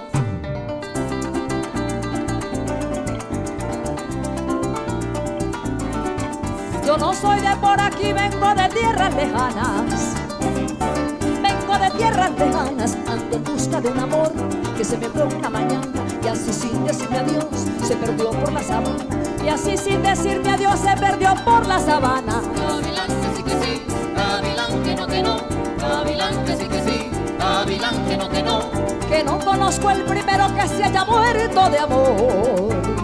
Yo 6.86 6.96
no 6.96 7.12
soy 7.12 7.40
de 7.40 7.54
por 7.56 7.80
aquí, 7.80 8.12
vengo 8.12 8.54
de 8.54 8.68
tierras 8.68 9.14
lejanas. 9.14 10.14
Vengo 11.42 11.78
de 11.78 11.90
tierras 11.98 12.30
lejanas, 12.38 12.96
ando 13.06 13.36
en 13.36 13.44
busca 13.44 13.80
de 13.80 13.90
un 13.90 13.98
amor 13.98 14.32
que 14.76 14.84
se 14.84 14.96
me 14.96 15.08
fue 15.08 15.24
una 15.24 15.50
mañana 15.50 15.86
y 16.22 16.28
así 16.28 16.52
sin 16.52 16.84
decirme 16.84 17.18
adiós 17.18 17.46
se 17.82 17.96
perdió 17.96 18.30
por 18.30 18.52
la 18.52 18.62
sabana. 18.62 19.04
Y 19.44 19.48
así 19.48 19.76
sin 19.76 20.02
decirme 20.02 20.50
adiós 20.50 20.78
se 20.78 20.96
perdió 20.96 21.34
por 21.44 21.66
la 21.66 21.78
sabana. 21.78 22.40
Gavilán 22.56 23.08
que 23.08 23.36
sí 23.36 23.42
que 23.42 23.50
sí, 23.50 23.82
gavilán 24.16 24.82
que 24.82 24.94
no 24.94 25.06
que 25.06 25.22
no, 25.22 25.36
gavilán 25.78 26.44
que 26.44 26.56
sí 26.56 26.68
que 26.68 26.82
sí, 26.82 27.10
gavilán 27.38 28.06
que 28.06 28.16
no 28.16 28.28
que 28.28 28.42
no 28.42 28.97
que 29.08 29.24
no 29.24 29.38
conozco 29.38 29.90
el 29.90 30.04
primero 30.04 30.54
que 30.54 30.68
se 30.68 30.84
haya 30.84 31.04
muerto 31.04 31.70
de 31.70 31.78
amor. 31.78 32.97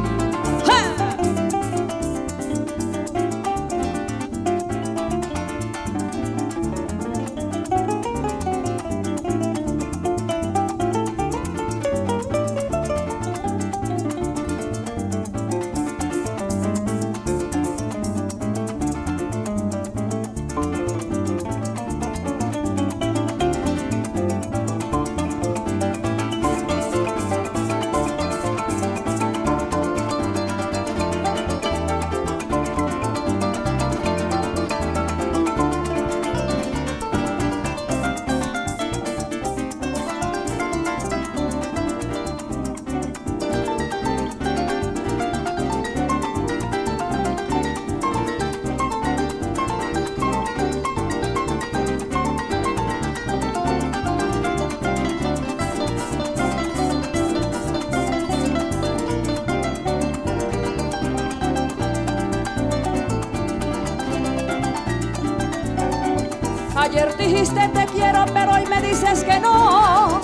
Te 67.42 67.87
quiero, 67.87 68.25
pero 68.33 68.53
hoy 68.53 68.64
me 68.66 68.81
dices 68.81 69.25
que 69.25 69.40
no. 69.40 70.20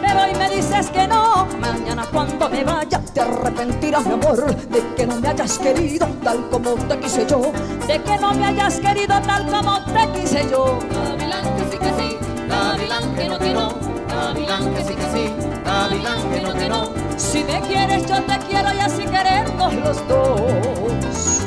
Pero 0.00 0.20
hoy 0.24 0.34
me 0.34 0.50
dices 0.50 0.90
que 0.90 1.06
no. 1.06 1.46
Mañana 1.60 2.04
cuando 2.12 2.48
me 2.48 2.64
vaya 2.64 3.00
te 3.14 3.20
arrepentirás, 3.20 4.04
mi 4.06 4.14
amor, 4.14 4.44
de 4.68 4.94
que 4.96 5.06
no 5.06 5.20
me 5.20 5.28
hayas 5.28 5.58
querido 5.58 6.06
tal 6.24 6.48
como 6.50 6.74
te 6.74 6.98
quise 6.98 7.24
yo. 7.26 7.52
De 7.86 8.02
que 8.02 8.18
no 8.18 8.34
me 8.34 8.46
hayas 8.46 8.80
querido 8.80 9.20
tal 9.22 9.46
como 9.46 9.80
te 9.84 10.20
quise 10.20 10.48
yo. 10.50 10.78
Gavilán 10.92 11.44
que 11.56 11.64
sí 11.70 11.78
que 11.78 11.92
sí, 11.98 12.18
Gavilán 12.48 13.14
que 13.14 13.28
no 13.28 13.38
que 13.38 13.54
no. 13.54 13.74
Gavilán 14.08 14.74
que 14.74 14.84
sí 14.84 14.94
que 14.94 15.12
sí, 15.12 15.34
Gavilán 15.64 16.30
que 16.32 16.40
no 16.40 16.54
que 16.54 16.68
no. 16.68 16.92
Si 17.16 17.44
me 17.44 17.60
quieres 17.60 18.06
yo 18.06 18.20
te 18.24 18.38
quiero 18.48 18.74
y 18.74 18.80
así 18.80 19.04
queremos 19.04 19.74
los 19.74 20.08
dos. 20.08 21.41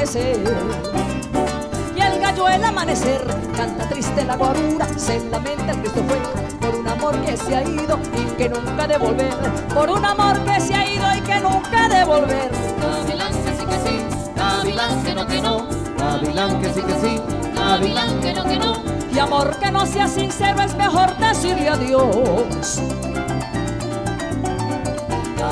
Amanecer. 0.00 0.36
Y 1.94 2.00
el 2.00 2.20
gallo 2.20 2.48
el 2.48 2.64
amanecer 2.64 3.22
canta 3.54 3.88
triste 3.88 4.24
la 4.24 4.36
guarura, 4.36 4.86
se 4.96 5.20
lamenta 5.28 5.72
el 5.72 5.78
Cristo 5.78 6.02
fue 6.08 6.18
por 6.60 6.80
un 6.80 6.88
amor 6.88 7.20
que 7.20 7.36
se 7.36 7.54
ha 7.54 7.62
ido 7.62 7.98
y 8.16 8.36
que 8.36 8.48
nunca 8.48 8.86
de 8.86 8.96
volver, 8.96 9.34
por 9.74 9.90
un 9.90 10.04
amor 10.04 10.38
que 10.44 10.60
se 10.60 10.74
ha 10.74 10.90
ido 10.90 11.04
y 11.16 11.20
que 11.20 11.40
nunca 11.40 11.88
de 11.88 12.04
volver. 12.04 12.50
Gavilán 12.80 13.32
que 13.32 13.52
sí 13.52 13.66
que 13.66 13.88
sí, 13.88 14.00
gavilán 14.36 15.04
que 15.04 15.14
no 15.14 15.26
que 15.26 15.42
no, 15.42 15.66
gavilán 15.98 16.62
que 16.62 16.72
sí 16.72 16.82
que 16.82 16.94
sí, 16.94 17.20
gavilán 17.54 18.20
que 18.20 18.34
no 18.34 18.44
que 18.44 18.58
no. 18.58 18.82
Y 19.12 19.18
amor 19.18 19.58
que 19.58 19.70
no 19.70 19.84
sea 19.84 20.08
sincero 20.08 20.62
es 20.62 20.74
mejor 20.76 21.14
decirle 21.18 21.68
adiós. 21.68 22.80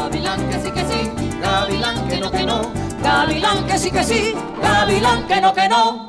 Gavilán 0.08 0.48
que 0.48 0.58
sí 0.58 0.70
que 0.70 0.84
sí, 0.86 1.10
gavilán 1.38 2.08
que 2.08 2.18
no 2.18 2.30
que 2.30 2.42
no, 2.42 2.62
gavilán 3.02 3.66
que 3.66 3.78
sí 3.78 3.90
que 3.90 4.02
sí, 4.02 4.34
gavilán 4.62 5.28
que 5.28 5.38
no 5.38 5.52
que 5.52 5.68
no. 5.68 6.08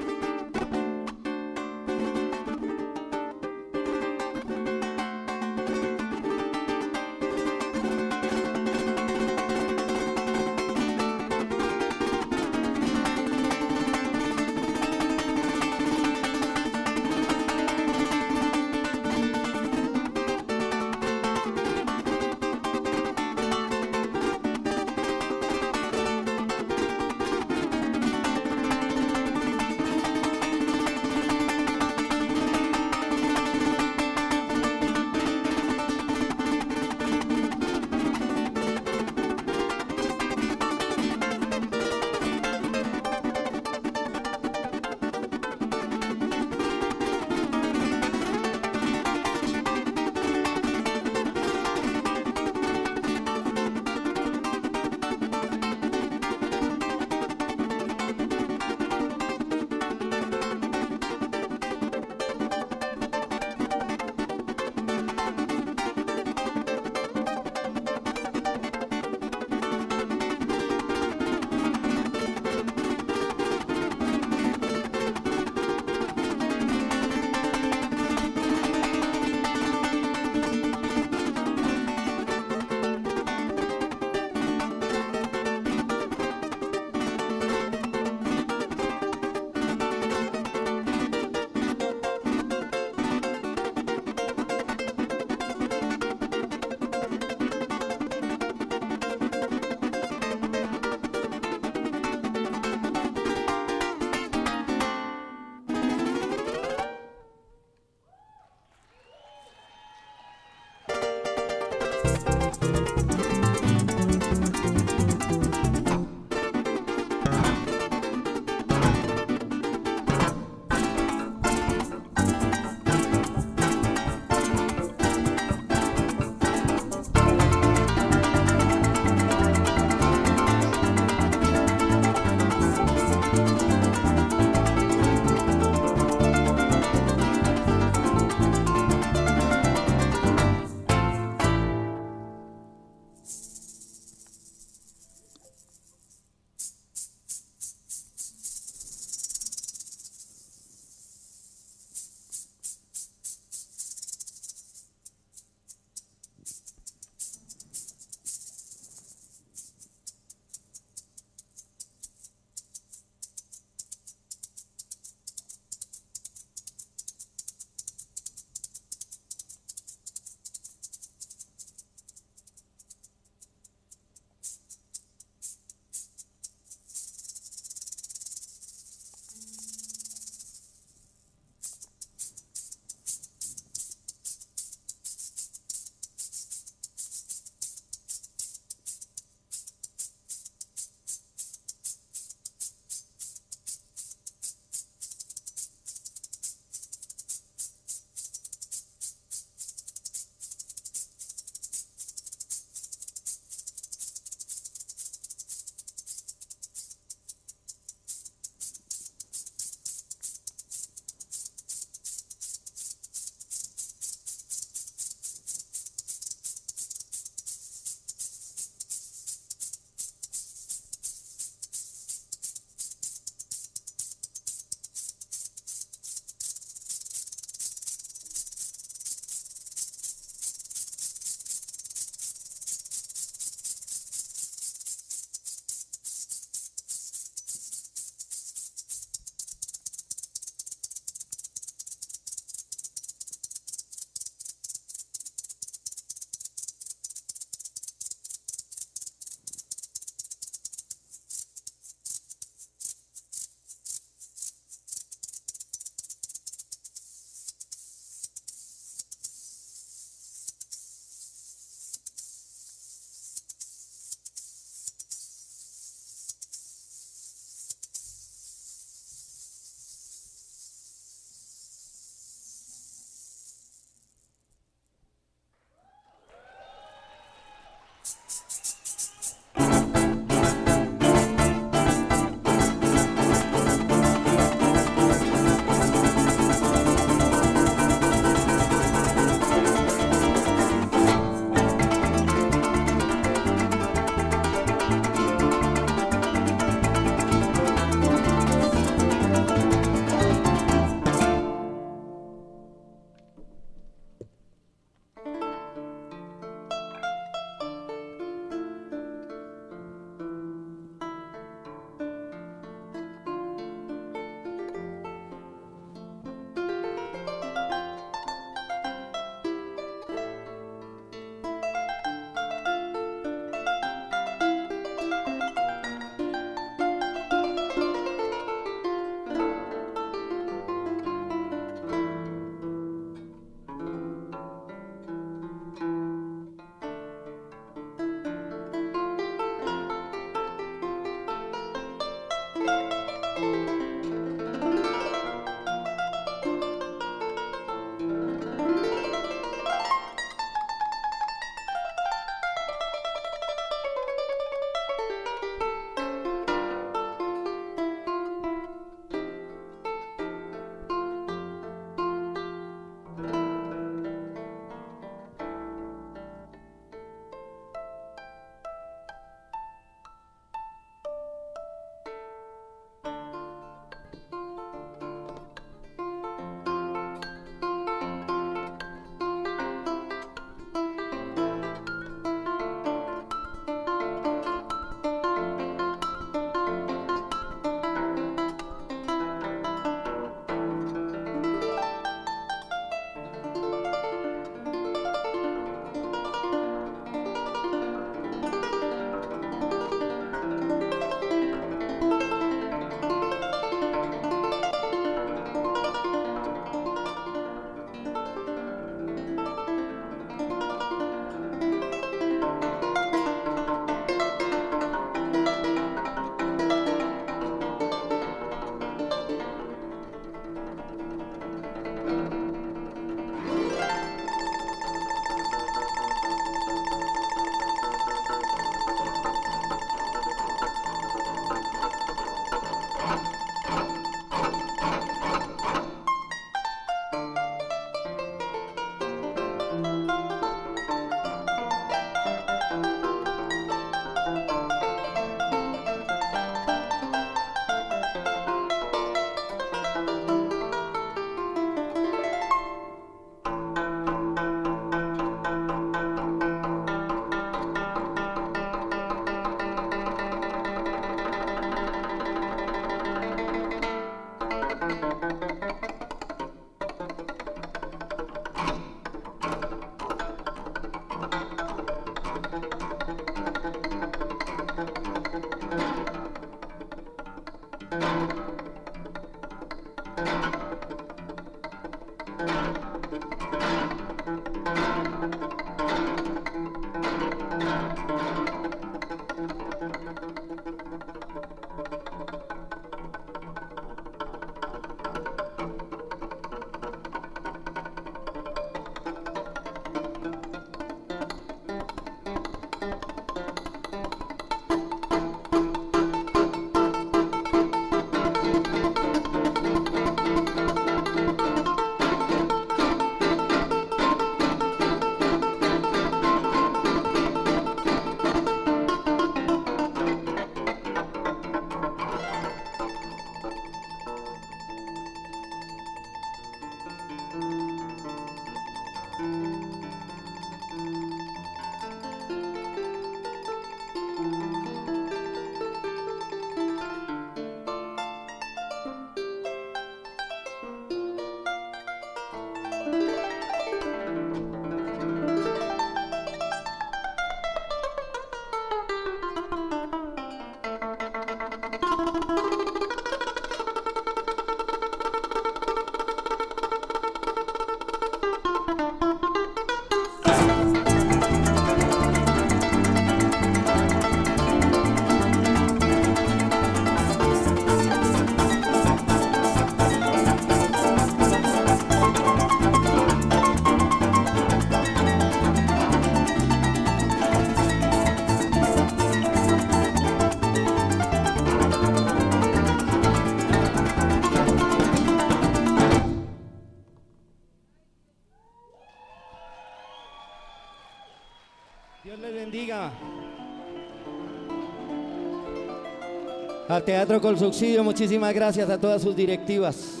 Teatro 596.84 597.20
Col 597.20 597.38
Subsidio, 597.38 597.84
muchísimas 597.84 598.34
gracias 598.34 598.68
a 598.68 598.78
todas 598.78 599.02
sus 599.02 599.14
directivas. 599.14 600.00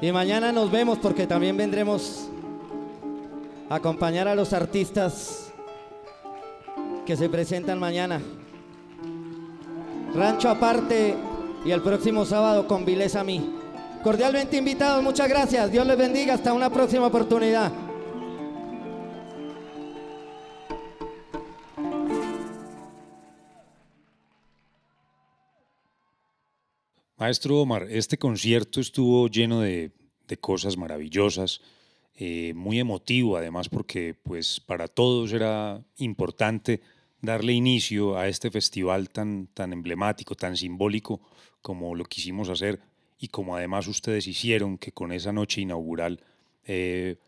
Y 0.00 0.10
mañana 0.10 0.50
nos 0.50 0.70
vemos 0.70 0.98
porque 0.98 1.26
también 1.26 1.56
vendremos 1.56 2.28
a 3.68 3.76
acompañar 3.76 4.26
a 4.26 4.34
los 4.34 4.52
artistas 4.52 5.52
que 7.06 7.16
se 7.16 7.28
presentan 7.28 7.78
mañana. 7.78 8.20
Rancho 10.14 10.50
aparte 10.50 11.14
y 11.64 11.70
el 11.70 11.80
próximo 11.80 12.24
sábado 12.24 12.66
con 12.66 12.84
Vilés 12.84 13.14
a 13.14 13.24
mí. 13.24 13.54
Cordialmente 14.02 14.56
invitados, 14.56 15.02
muchas 15.02 15.28
gracias. 15.28 15.70
Dios 15.70 15.86
les 15.86 15.96
bendiga. 15.96 16.34
Hasta 16.34 16.52
una 16.52 16.70
próxima 16.70 17.06
oportunidad. 17.06 17.70
Maestro 27.22 27.60
Omar, 27.60 27.86
este 27.88 28.18
concierto 28.18 28.80
estuvo 28.80 29.28
lleno 29.28 29.60
de, 29.60 29.92
cosas 30.40 30.76
maravillosas, 30.76 31.60
eh, 32.16 32.52
muy 32.52 32.80
emotivo 32.80 33.36
además 33.36 33.68
porque 33.68 34.12
pues 34.12 34.58
para 34.58 34.88
todos 34.88 35.32
era 35.32 35.80
importante 35.98 36.80
darle 37.20 37.52
inicio 37.52 38.18
a 38.18 38.26
este 38.26 38.50
festival 38.50 39.10
tan, 39.10 39.46
tan 39.54 39.72
emblemático, 39.72 40.34
tan 40.34 40.56
simbólico 40.56 41.20
como 41.60 41.94
lo 41.94 42.06
quisimos 42.06 42.48
hacer 42.48 42.80
y 43.20 43.28
como 43.28 43.54
además 43.54 43.86
ustedes 43.86 44.26
hicieron 44.26 44.76
que 44.76 44.90
con 44.90 45.12
esa 45.12 45.30
noche 45.30 45.60
inaugural 45.60 46.24
eh, 46.64 47.18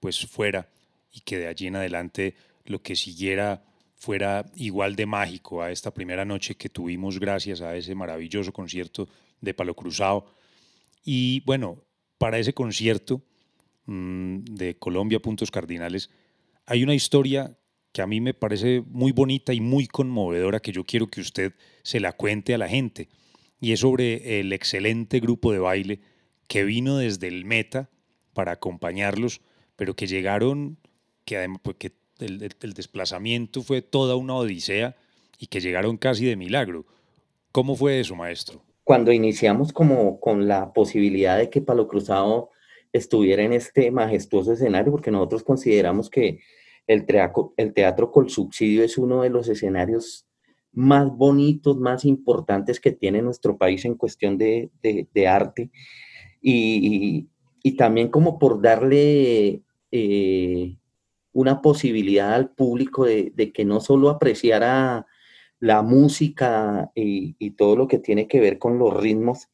pues 0.00 0.24
fuera 0.24 0.70
y 1.12 1.20
que 1.20 1.36
de 1.36 1.48
allí 1.48 1.66
en 1.66 1.76
adelante 1.76 2.36
lo 2.64 2.80
que 2.80 2.96
siguiera 2.96 3.62
fuera 3.96 4.46
igual 4.56 4.96
de 4.96 5.04
mágico 5.04 5.60
a 5.60 5.70
esta 5.70 5.92
primera 5.92 6.24
noche 6.24 6.54
que 6.54 6.70
tuvimos 6.70 7.20
gracias 7.20 7.60
a 7.60 7.76
ese 7.76 7.94
maravilloso 7.94 8.50
concierto 8.50 9.08
de 9.42 9.52
Palo 9.52 9.74
Cruzado. 9.74 10.24
Y 11.04 11.40
bueno, 11.40 11.84
para 12.16 12.38
ese 12.38 12.54
concierto 12.54 13.20
mm, 13.84 14.44
de 14.44 14.78
Colombia 14.78 15.20
Puntos 15.20 15.50
Cardinales, 15.50 16.08
hay 16.64 16.82
una 16.82 16.94
historia 16.94 17.58
que 17.92 18.00
a 18.00 18.06
mí 18.06 18.22
me 18.22 18.32
parece 18.32 18.82
muy 18.86 19.12
bonita 19.12 19.52
y 19.52 19.60
muy 19.60 19.86
conmovedora 19.86 20.60
que 20.60 20.72
yo 20.72 20.84
quiero 20.84 21.08
que 21.08 21.20
usted 21.20 21.52
se 21.82 22.00
la 22.00 22.12
cuente 22.14 22.54
a 22.54 22.58
la 22.58 22.68
gente. 22.68 23.10
Y 23.60 23.72
es 23.72 23.80
sobre 23.80 24.40
el 24.40 24.52
excelente 24.52 25.20
grupo 25.20 25.52
de 25.52 25.58
baile 25.58 26.00
que 26.48 26.64
vino 26.64 26.96
desde 26.96 27.28
el 27.28 27.44
Meta 27.44 27.90
para 28.32 28.52
acompañarlos, 28.52 29.42
pero 29.76 29.94
que 29.94 30.06
llegaron, 30.06 30.78
que, 31.24 31.36
además, 31.36 31.60
pues, 31.62 31.76
que 31.76 31.92
el, 32.18 32.54
el 32.60 32.72
desplazamiento 32.72 33.62
fue 33.62 33.82
toda 33.82 34.16
una 34.16 34.34
odisea 34.34 34.96
y 35.38 35.48
que 35.48 35.60
llegaron 35.60 35.96
casi 35.98 36.24
de 36.24 36.36
milagro. 36.36 36.86
¿Cómo 37.52 37.76
fue 37.76 38.00
eso, 38.00 38.16
maestro? 38.16 38.64
Cuando 38.92 39.10
iniciamos 39.10 39.72
como 39.72 40.20
con 40.20 40.46
la 40.48 40.74
posibilidad 40.74 41.38
de 41.38 41.48
que 41.48 41.62
Palo 41.62 41.88
Cruzado 41.88 42.50
estuviera 42.92 43.42
en 43.42 43.54
este 43.54 43.90
majestuoso 43.90 44.52
escenario, 44.52 44.92
porque 44.92 45.10
nosotros 45.10 45.44
consideramos 45.44 46.10
que 46.10 46.40
el 46.86 47.06
teatro, 47.06 47.54
el 47.56 47.72
Col 48.10 48.28
Subsidio 48.28 48.84
es 48.84 48.98
uno 48.98 49.22
de 49.22 49.30
los 49.30 49.48
escenarios 49.48 50.26
más 50.72 51.10
bonitos, 51.10 51.78
más 51.78 52.04
importantes 52.04 52.80
que 52.80 52.92
tiene 52.92 53.22
nuestro 53.22 53.56
país 53.56 53.86
en 53.86 53.94
cuestión 53.94 54.36
de, 54.36 54.70
arte. 55.26 55.70
Y, 56.42 57.30
también 57.78 58.08
como 58.08 58.38
por 58.38 58.60
darle 58.60 59.62
eh, 59.90 60.76
una 61.32 61.62
posibilidad 61.62 62.34
al 62.34 62.50
público 62.50 63.06
de, 63.06 63.52
que 63.54 63.64
no 63.64 63.80
solo 63.80 64.10
apreciara 64.10 65.06
la 65.62 65.80
música 65.82 66.90
y, 66.92 67.52
todo 67.52 67.76
lo 67.76 67.86
que 67.86 68.00
tiene 68.00 68.26
que 68.26 68.40
ver 68.40 68.58
con 68.58 68.80
los 68.80 69.00
ritmos, 69.00 69.48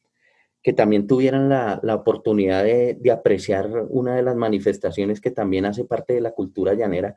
que 0.63 0.73
también 0.73 1.05
tuvieran 1.05 1.49
la, 1.49 1.79
oportunidad 1.93 2.63
de, 2.63 2.99
apreciar 3.11 3.69
una 3.89 4.15
de 4.15 4.23
las 4.23 4.35
manifestaciones 4.35 5.21
que 5.21 5.29
también 5.29 5.67
hace 5.67 5.85
parte 5.85 6.15
de 6.15 6.21
la 6.21 6.31
cultura 6.31 6.73
llanera, 6.73 7.15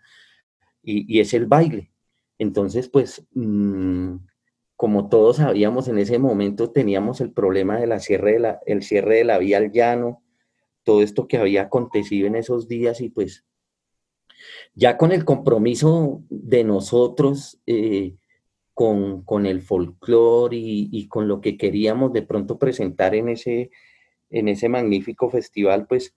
y, 0.83 1.21
es 1.21 1.33
el 1.33 1.47
baile. 1.47 1.91
Entonces, 2.37 2.91
pues, 2.91 3.27
mm, 3.33 4.17
como 4.77 5.09
todos 5.09 5.39
sabíamos 5.39 5.89
en 5.89 5.97
ese 5.97 6.19
momento, 6.19 6.71
teníamos 6.71 7.23
el 7.23 7.33
problema 7.33 7.81
de 7.81 7.87
la 7.87 7.99
cierre 7.99 8.33
de 8.35 8.41
la, 8.41 8.61
el 8.67 8.83
cierre 8.83 9.17
de 9.17 9.25
la 9.25 9.39
vía 9.39 9.57
al 9.57 9.73
llano, 9.73 10.23
todo 10.83 11.01
esto 11.01 11.27
que 11.27 11.39
había 11.39 11.63
acontecido 11.63 12.27
en 12.27 12.37
esos 12.37 12.69
días, 12.69 13.01
y 13.01 13.09
pues, 13.09 13.47
ya 14.75 14.99
con 14.99 15.13
el 15.13 15.25
compromiso 15.25 16.23
de 16.29 16.63
nosotros, 16.63 17.59
eh, 17.67 18.17
con, 18.75 19.47
el 19.47 19.63
folclore 19.63 20.57
y, 20.57 21.07
con 21.09 21.29
lo 21.29 21.41
que 21.41 21.57
queríamos 21.57 22.13
de 22.13 22.23
pronto 22.23 22.59
presentar 22.59 23.15
en 23.15 23.29
ese, 23.29 23.71
en 24.31 24.49
ese 24.49 24.69
magnífico 24.69 25.31
festival, 25.31 25.87
pues 25.87 26.15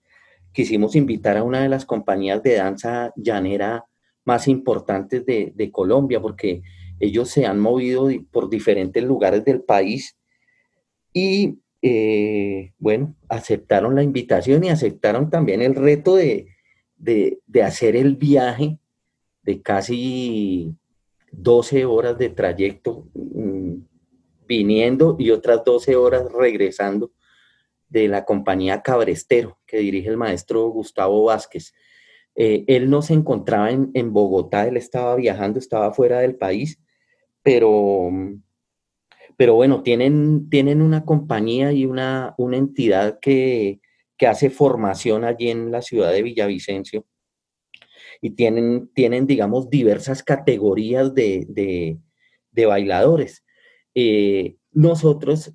quisimos 0.53 0.95
invitar 0.95 1.37
a 1.37 1.43
una 1.43 1.61
de 1.61 1.69
las 1.69 1.85
compañías 1.85 2.41
de 2.43 2.55
danza 2.55 3.11
llanera 3.15 3.85
más 4.23 4.47
importantes 4.47 5.25
de, 5.25 5.69
Colombia, 5.71 6.21
porque 6.21 6.63
ellos 6.99 7.29
se 7.29 7.45
han 7.45 7.59
movido 7.59 8.09
por 8.31 8.49
diferentes 8.49 9.03
lugares 9.03 9.43
del 9.43 9.61
país 9.61 10.17
y 11.13 11.59
eh, 11.81 12.73
bueno, 12.79 13.15
aceptaron 13.29 13.95
la 13.95 14.01
invitación 14.01 14.63
y 14.63 14.69
aceptaron 14.69 15.29
también 15.29 15.61
el 15.61 15.75
reto 15.75 16.15
de, 16.15 16.47
de 16.97 17.63
hacer 17.63 17.95
el 17.95 18.15
viaje 18.15 18.79
de 19.43 19.61
casi 19.61 20.75
12 21.37 21.85
horas 21.85 22.17
de 22.17 22.29
trayecto 22.29 23.07
mm, 23.13 23.75
viniendo 24.47 25.15
y 25.19 25.31
otras 25.31 25.63
12 25.63 25.95
horas 25.95 26.31
regresando 26.31 27.11
de 27.89 28.07
la 28.07 28.25
compañía 28.25 28.81
Cabrestero, 28.81 29.59
que 29.65 29.77
dirige 29.77 30.09
el 30.09 30.17
maestro 30.17 30.67
Gustavo 30.69 31.25
Vázquez. 31.25 31.73
Eh, 32.35 32.65
él 32.67 32.89
no 32.89 33.01
se 33.01 33.13
encontraba 33.13 33.71
en, 33.71 33.91
en, 33.93 34.11
Bogotá, 34.11 34.67
él 34.67 34.75
estaba 34.77 35.15
viajando, 35.15 35.59
estaba 35.59 35.93
fuera 35.93 36.19
del 36.19 36.35
país, 36.35 36.81
pero, 37.41 38.09
pero 39.37 39.55
bueno, 39.55 39.83
tienen, 39.83 40.49
tienen 40.49 40.81
una 40.81 41.05
compañía 41.05 41.71
y 41.71 41.85
una, 41.85 42.33
una 42.37 42.57
entidad 42.57 43.19
que, 43.21 43.79
que 44.17 44.27
hace 44.27 44.49
formación 44.49 45.23
allí 45.23 45.49
en 45.49 45.71
la 45.71 45.81
ciudad 45.81 46.11
de 46.11 46.23
Villavicencio 46.23 47.05
y 48.21 48.31
tienen, 48.31 48.89
tienen 48.93 49.27
digamos, 49.27 49.69
diversas 49.69 50.23
categorías 50.23 51.13
de, 51.13 51.45
de, 52.51 52.65
bailadores. 52.65 53.43
Eh, 53.93 54.55
nosotros 54.71 55.53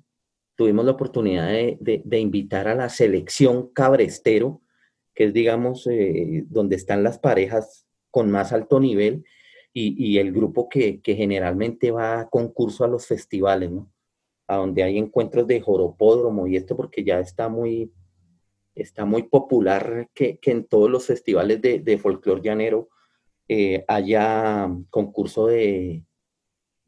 tuvimos 0.55 0.85
la 0.85 0.91
oportunidad 0.91 1.47
de, 1.47 2.01
de, 2.03 2.19
invitar 2.19 2.67
a 2.67 2.75
la 2.75 2.89
selección 2.89 3.71
Cabrestero, 3.73 4.61
que 5.15 5.25
es, 5.25 5.33
digamos, 5.33 5.87
eh, 5.87 6.45
donde 6.47 6.75
están 6.75 7.03
las 7.03 7.19
parejas 7.19 7.87
con 8.11 8.29
más 8.29 8.53
alto 8.53 8.79
nivel 8.79 9.23
y, 9.73 9.95
y 9.97 10.19
el 10.19 10.31
grupo 10.31 10.69
que, 10.69 11.01
que, 11.01 11.15
generalmente 11.15 11.91
va 11.91 12.19
a 12.19 12.29
concurso 12.29 12.83
a 12.83 12.87
los 12.87 13.07
festivales, 13.07 13.71
¿no? 13.71 13.91
A 14.47 14.57
donde 14.57 14.83
hay 14.83 14.97
encuentros 14.97 15.47
de 15.47 15.61
joropódromo 15.61 16.45
y 16.45 16.57
esto 16.57 16.75
porque 16.75 17.03
ya 17.03 17.19
está 17.19 17.49
muy, 17.49 17.91
está 18.81 19.05
muy 19.05 19.23
popular 19.23 20.09
que, 20.13 20.37
que 20.37 20.51
en 20.51 20.65
todos 20.65 20.89
los 20.89 21.05
festivales 21.05 21.61
de, 21.61 21.79
de 21.79 21.97
folclore 21.97 22.41
llanero 22.41 22.89
eh, 23.47 23.83
haya 23.87 24.69
concurso 24.89 25.47
de, 25.47 26.03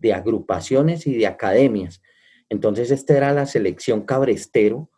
de 0.03 0.13
agrupaciones 0.13 1.07
y 1.07 1.15
de 1.15 1.27
academias. 1.27 2.01
Entonces, 2.49 2.91
esta 2.91 3.17
era 3.17 3.33
la 3.33 3.45
selección 3.45 4.01
cabrestero, 4.01 4.91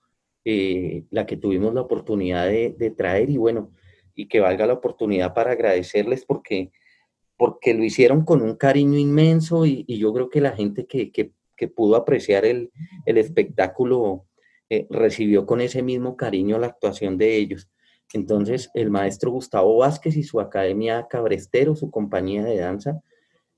eh, 0.43 1.05
la 1.11 1.25
que 1.25 1.37
tuvimos 1.37 1.73
la 1.73 1.81
oportunidad 1.81 2.47
de, 2.47 2.93
traer 2.97 3.29
y 3.29 3.37
bueno, 3.37 3.71
y 4.13 4.27
que 4.27 4.39
valga 4.39 4.65
la 4.65 4.73
oportunidad 4.73 5.33
para 5.33 5.51
agradecerles 5.51 6.25
porque, 6.25 6.71
porque 7.37 7.73
lo 7.73 7.83
hicieron 7.83 8.25
con 8.25 8.41
un 8.41 8.55
cariño 8.55 8.97
inmenso 8.97 9.65
y, 9.65 9.85
yo 9.87 10.11
creo 10.11 10.29
que 10.29 10.41
la 10.41 10.51
gente 10.51 10.85
que, 10.85 11.31
pudo 11.75 11.95
apreciar 11.95 12.45
el, 12.45 12.71
espectáculo 13.05 14.25
eh, 14.69 14.87
recibió 14.89 15.45
con 15.45 15.61
ese 15.61 15.83
mismo 15.83 16.17
cariño 16.17 16.57
la 16.57 16.67
actuación 16.67 17.17
de 17.17 17.35
ellos. 17.37 17.69
Entonces, 18.13 18.69
el 18.73 18.89
maestro 18.89 19.31
Gustavo 19.31 19.77
Vázquez 19.77 20.15
y 20.15 20.23
su 20.23 20.39
Academia 20.39 21.07
Cabrestero, 21.09 21.75
su 21.75 21.91
compañía 21.91 22.43
de 22.43 22.57
danza, 22.57 23.01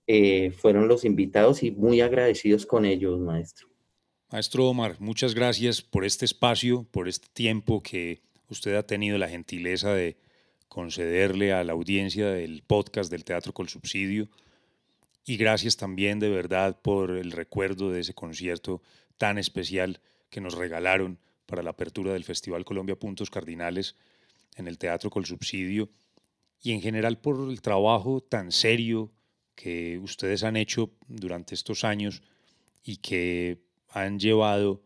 eh, 0.08 0.52
fueron 0.52 0.88
los 0.88 1.06
invitados 1.06 1.64
y 1.64 1.72
muy 1.72 2.02
agradecidos 2.02 2.66
con 2.66 2.86
ellos, 2.86 3.20
maestro. 3.20 3.68
Maestro 4.32 4.68
Omar, 4.68 4.96
muchas 5.00 5.34
gracias 5.34 5.82
por 5.82 6.06
este 6.06 6.26
espacio, 6.26 6.86
por 6.92 7.08
este 7.08 7.28
tiempo 7.34 7.82
que 7.82 8.22
usted 8.50 8.76
ha 8.76 8.84
tenido 8.84 9.18
la 9.18 9.30
gentileza 9.30 9.94
de 9.94 10.18
concederle 10.68 11.54
a 11.54 11.64
la 11.64 11.74
audiencia 11.74 12.30
del 12.30 12.64
podcast 12.66 13.10
del 13.10 13.24
Teatro 13.24 13.54
Col 13.54 13.70
Subsidio. 13.70 14.28
Y 15.26 15.38
gracias 15.38 15.78
también 15.78 16.20
de 16.20 16.30
verdad 16.30 16.78
por 16.82 17.12
el 17.12 17.32
recuerdo 17.32 17.92
de 17.92 18.02
ese 18.02 18.14
concierto 18.14 18.82
tan 19.18 19.38
especial 19.38 20.00
que 20.30 20.42
nos 20.42 20.56
regalaron 20.56 21.20
para 21.46 21.64
la 21.64 21.72
apertura 21.72 22.14
del 22.14 22.24
Festival 22.24 22.66
Colombia 22.66 23.00
Puntos 23.00 23.30
Cardinales 23.30 23.96
en 24.56 24.68
el 24.68 24.78
Teatro 24.78 25.10
Col 25.10 25.26
Subsidio 25.26 25.90
y 26.62 26.72
en 26.72 26.82
general 26.82 27.20
por 27.20 27.50
el 27.50 27.62
trabajo 27.62 28.22
tan 28.22 28.52
serio 28.52 29.12
que 29.56 29.98
ustedes 30.00 30.44
han 30.44 30.58
hecho 30.58 30.92
durante 31.08 31.56
estos 31.56 31.84
años 31.84 32.22
y 32.84 32.98
que 32.98 33.60
han 33.90 34.20
llevado 34.20 34.82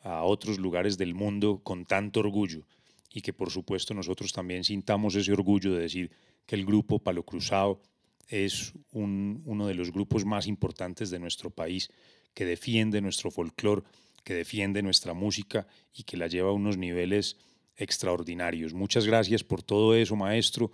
a 0.00 0.22
otros 0.24 0.58
lugares 0.58 0.98
del 0.98 1.14
mundo 1.14 1.60
con 1.62 1.84
tanto 1.84 2.20
orgullo. 2.20 2.66
Y 3.10 3.22
que 3.22 3.32
por 3.32 3.50
supuesto 3.50 3.94
nosotros 3.94 4.32
también 4.32 4.64
sintamos 4.64 5.14
ese 5.14 5.32
orgullo 5.32 5.74
de 5.74 5.82
decir 5.82 6.10
que 6.46 6.56
el 6.56 6.66
grupo 6.66 6.98
Palo 6.98 7.24
Cruzado 7.24 7.80
es 8.28 8.72
uno 8.92 9.66
de 9.66 9.74
los 9.74 9.92
grupos 9.92 10.24
más 10.24 10.46
importantes 10.46 11.10
de 11.10 11.18
nuestro 11.18 11.50
país, 11.50 11.90
que 12.32 12.44
defiende 12.44 13.00
nuestro 13.00 13.30
folclore, 13.30 13.82
que 14.24 14.34
defiende 14.34 14.82
nuestra 14.82 15.14
música 15.14 15.66
y 15.92 16.02
que 16.02 16.16
la 16.16 16.26
lleva 16.26 16.48
a 16.48 16.54
unos 16.54 16.76
niveles 16.76 17.36
extraordinarios. 17.76 18.74
Muchas 18.74 19.06
gracias 19.06 19.44
por 19.44 19.62
todo 19.62 19.94
eso, 19.94 20.16
maestro, 20.16 20.72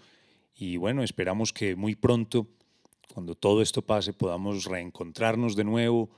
y 0.54 0.76
bueno, 0.76 1.02
esperamos 1.02 1.52
que 1.52 1.74
muy 1.74 1.94
pronto, 1.94 2.46
cuando 3.14 3.34
todo 3.34 3.62
esto 3.62 3.82
pase, 3.82 4.12
podamos 4.12 4.64
reencontrarnos 4.66 5.56
de 5.56 5.64
nuevo 5.64 6.10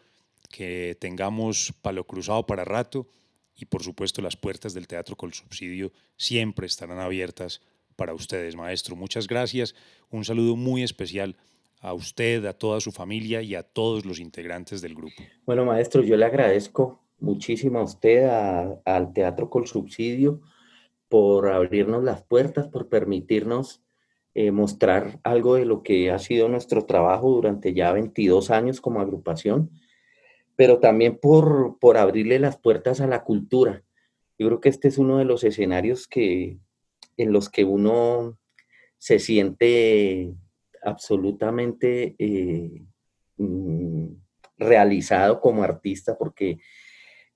que 0.51 0.97
tengamos 1.01 1.73
palo 1.81 2.05
cruzado 2.05 2.45
para 2.45 2.65
rato 2.65 3.09
y 3.55 3.67
por 3.67 3.83
supuesto 3.83 4.21
las 4.21 4.37
puertas 4.37 4.75
del 4.75 4.89
Teatro 4.89 5.17
Col 5.17 5.33
Subsidio 5.33 5.93
siempre 6.17 6.67
estarán 6.67 6.99
abiertas 6.99 7.61
para 7.97 8.15
ustedes, 8.15 8.57
maestro. 8.57 8.97
Muchas 8.97 9.29
gracias. 9.29 9.75
Un 10.11 10.25
saludo 10.25 10.57
muy 10.57 10.83
especial 10.83 11.37
a 11.81 11.95
usted, 11.95 12.45
a 12.45 12.53
toda 12.53 12.81
su 12.81 12.93
familia 12.93 13.43
y 13.43 13.55
a 13.55 13.63
todos 13.63 14.05
los 14.05 14.19
integrantes 14.19 14.81
del 14.81 14.95
grupo. 14.95 15.23
Bueno, 15.47 15.65
maestro, 15.65 16.03
yo 16.03 16.17
le 16.17 16.25
agradezco 16.25 17.02
muchísimo 17.23 17.79
a 17.79 17.85
usted, 17.85 18.29
al 18.85 19.13
Teatro 19.13 19.49
Col 19.49 19.67
Subsidio, 19.67 20.41
por 21.09 21.49
abrirnos 21.49 22.05
las 22.05 22.23
puertas, 22.23 22.69
por 22.69 22.89
permitirnos 22.89 23.83
eh, 24.35 24.51
mostrar 24.51 25.21
algo 25.25 25.55
de 25.57 25.65
lo 25.65 25.83
que 25.83 26.11
ha 26.11 26.19
sido 26.19 26.49
nuestro 26.49 26.85
trabajo 26.85 27.31
durante 27.31 27.75
ya 27.75 27.93
22 27.93 28.51
años 28.51 28.81
como 28.81 29.01
agrupación 29.01 29.71
pero 30.57 30.79
también 30.79 31.19
por, 31.19 31.79
por 31.81 31.97
abrirle 31.97 32.39
las 32.39 32.57
puertas 32.57 33.01
a 33.01 33.07
la 33.07 33.25
cultura. 33.25 33.83
Yo 34.39 34.47
creo 34.47 34.61
que 34.61 34.69
este 34.69 34.89
es 34.89 34.99
uno 34.99 35.19
de 35.19 35.25
los 35.25 35.45
escenarios 35.45 36.07
que, 36.07 36.59
en 37.17 37.33
los 37.33 37.49
que 37.49 37.65
uno 37.65 38.39
se 38.99 39.19
siente 39.19 40.35
absolutamente 40.83 42.15
eh, 42.19 42.85
mm, 43.37 44.07
realizado 44.59 45.41
como 45.41 45.63
artista, 45.63 46.17
porque 46.17 46.59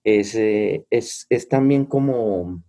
es, 0.06 0.36
eh, 0.36 0.86
es, 0.88 1.26
es 1.30 1.48
también 1.48 1.84
como 1.84 2.62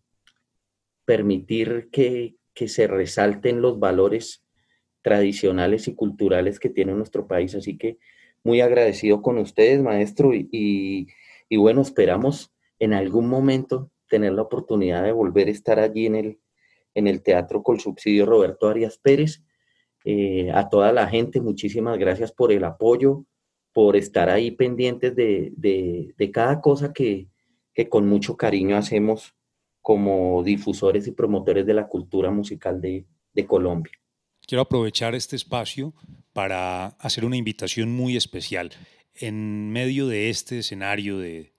permitir 1.05 1.89
que, 1.91 2.35
que, 2.55 2.67
se 2.67 2.87
resalten 2.87 3.61
los 3.61 3.79
valores 3.79 4.43
tradicionales 5.03 5.87
y 5.87 5.93
culturales 5.93 6.59
que 6.59 6.71
tiene 6.71 6.93
nuestro 6.93 7.27
país. 7.27 7.53
Así 7.53 7.77
que 7.77 7.99
muy 8.43 8.59
agradecido 8.61 9.21
con 9.21 9.37
ustedes, 9.37 9.79
maestro, 9.83 10.31
y, 10.33 11.07
bueno, 11.55 11.81
esperamos 11.81 12.51
en 12.79 12.93
algún 12.93 13.27
momento 13.27 13.91
tener 14.09 14.33
la 14.33 14.41
oportunidad 14.41 15.03
de 15.03 15.11
volver 15.11 15.47
a 15.47 15.51
estar 15.51 15.79
allí 15.79 16.07
en 16.07 16.15
el, 16.15 16.39
en 16.95 17.05
el 17.05 17.21
Teatro 17.21 17.61
Col 17.61 17.79
Subsidio 17.79 18.25
Roberto 18.25 18.67
Arias 18.67 18.97
Pérez. 18.97 19.43
Eh, 20.05 20.49
a 20.51 20.69
toda 20.69 20.91
la 20.91 21.07
gente, 21.07 21.39
muchísimas 21.39 21.99
gracias 21.99 22.31
por 22.31 22.51
el 22.51 22.63
apoyo, 22.63 23.25
por 23.77 23.95
estar 23.95 24.27
ahí 24.27 24.49
pendientes 24.49 25.15
de, 25.15 26.31
cada 26.33 26.61
cosa 26.61 26.93
que, 26.93 27.27
con 27.89 28.09
mucho 28.09 28.35
cariño 28.35 28.75
hacemos 28.75 29.35
como 29.83 30.41
difusores 30.43 31.05
y 31.05 31.11
promotores 31.11 31.63
de 31.63 31.75
la 31.75 31.87
cultura 31.87 32.31
musical 32.31 32.81
de 32.81 33.45
Colombia. 33.45 33.93
Quiero 34.47 34.63
aprovechar 34.63 35.13
este 35.13 35.35
espacio 35.35 35.93
para 36.33 36.87
hacer 36.87 37.23
una 37.23 37.37
invitación 37.37 37.95
muy 37.95 38.17
especial. 38.17 38.71
En 39.13 39.71
medio 39.71 40.07
de 40.07 40.31
este 40.31 40.57
escenario 40.57 41.19
de, 41.19 41.53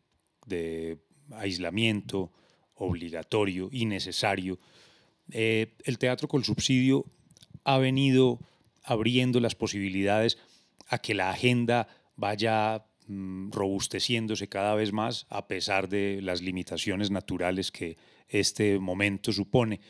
aislamiento 1.31 2.33
obligatorio 2.75 3.69
y 3.71 3.87
necesario, 3.87 4.59
eh, 5.31 5.77
el 5.85 5.99
teatro 5.99 6.27
con 6.27 6.43
subsidio 6.43 7.05
ha 7.63 7.79
venido 7.79 8.41
abriendo 8.83 9.39
las 9.39 9.55
posibilidades 9.55 10.37
a 10.89 10.99
que 10.99 11.15
la 11.15 11.31
agenda 11.31 11.87
vaya 12.19 12.85
mm, 13.07 13.53
robusteciéndose 13.53 14.49
cada 14.49 14.75
vez 14.75 14.93
más 14.93 15.27
a 15.31 15.49
pesar 15.49 15.89
de 15.89 16.21
las 16.21 16.43
limitaciones 16.43 17.11
naturales 17.11 17.73
que 17.73 17.97
este 18.29 18.79
momento 18.79 19.33
supone 19.33 19.81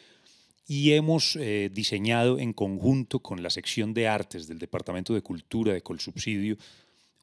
y 0.68 0.92
hemos 0.92 1.34
eh, 1.36 1.70
diseñado 1.72 2.38
en 2.38 2.52
conjunto 2.52 3.20
con 3.20 3.42
la 3.42 3.50
sección 3.50 3.94
de 3.94 4.06
artes 4.06 4.46
del 4.46 4.58
Departamento 4.58 5.14
de 5.14 5.22
Cultura 5.22 5.72
de 5.72 5.82
Colsubsidio 5.82 6.58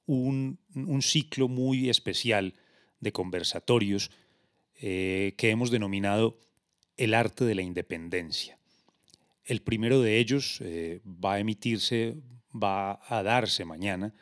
un, 0.07 0.59
un 0.73 1.01
ciclo 1.01 1.47
muy 1.47 1.89
especial 1.89 2.55
de 2.99 3.11
conversatorios 3.11 4.11
eh, 4.81 5.35
que 5.37 5.51
hemos 5.51 5.71
denominado 5.71 6.39
El 6.97 7.13
arte 7.13 7.45
de 7.45 7.55
la 7.55 7.61
independencia. 7.61 8.57
El 9.43 9.61
primero 9.61 10.01
de 10.01 10.17
ellos 10.17 10.59
eh, 10.61 11.01
va 11.05 11.35
a 11.35 11.39
emitirse, 11.39 12.17
va 12.51 12.99
a 13.07 13.21
darse 13.21 13.63
mañana 13.63 14.13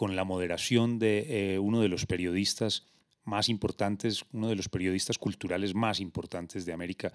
con 0.00 0.16
la 0.16 0.24
moderación 0.24 0.98
de 0.98 1.58
uno 1.60 1.82
de 1.82 1.88
los 1.88 2.06
periodistas 2.06 2.86
más 3.24 3.50
importantes, 3.50 4.24
uno 4.32 4.48
de 4.48 4.56
los 4.56 4.70
periodistas 4.70 5.18
culturales 5.18 5.74
más 5.74 6.00
importantes 6.00 6.64
de 6.64 6.72
América 6.72 7.12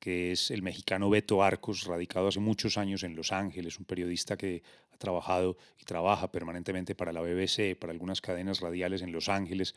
que 0.00 0.32
es 0.32 0.50
el 0.50 0.60
mexicano 0.60 1.08
Beto 1.08 1.44
Arcos, 1.44 1.84
radicado 1.84 2.26
hace 2.26 2.40
muchos 2.40 2.76
años 2.76 3.04
en 3.04 3.14
Los 3.14 3.30
Ángeles, 3.30 3.78
un 3.78 3.84
periodista 3.84 4.36
que 4.36 4.64
ha 4.92 4.96
trabajado 4.96 5.56
y 5.80 5.84
trabaja 5.84 6.32
permanentemente 6.32 6.96
para 6.96 7.12
la 7.12 7.20
BBC, 7.20 7.78
para 7.78 7.92
algunas 7.92 8.20
cadenas 8.20 8.58
radiales 8.58 9.02
en 9.02 9.12
Los 9.12 9.28
Ángeles, 9.28 9.76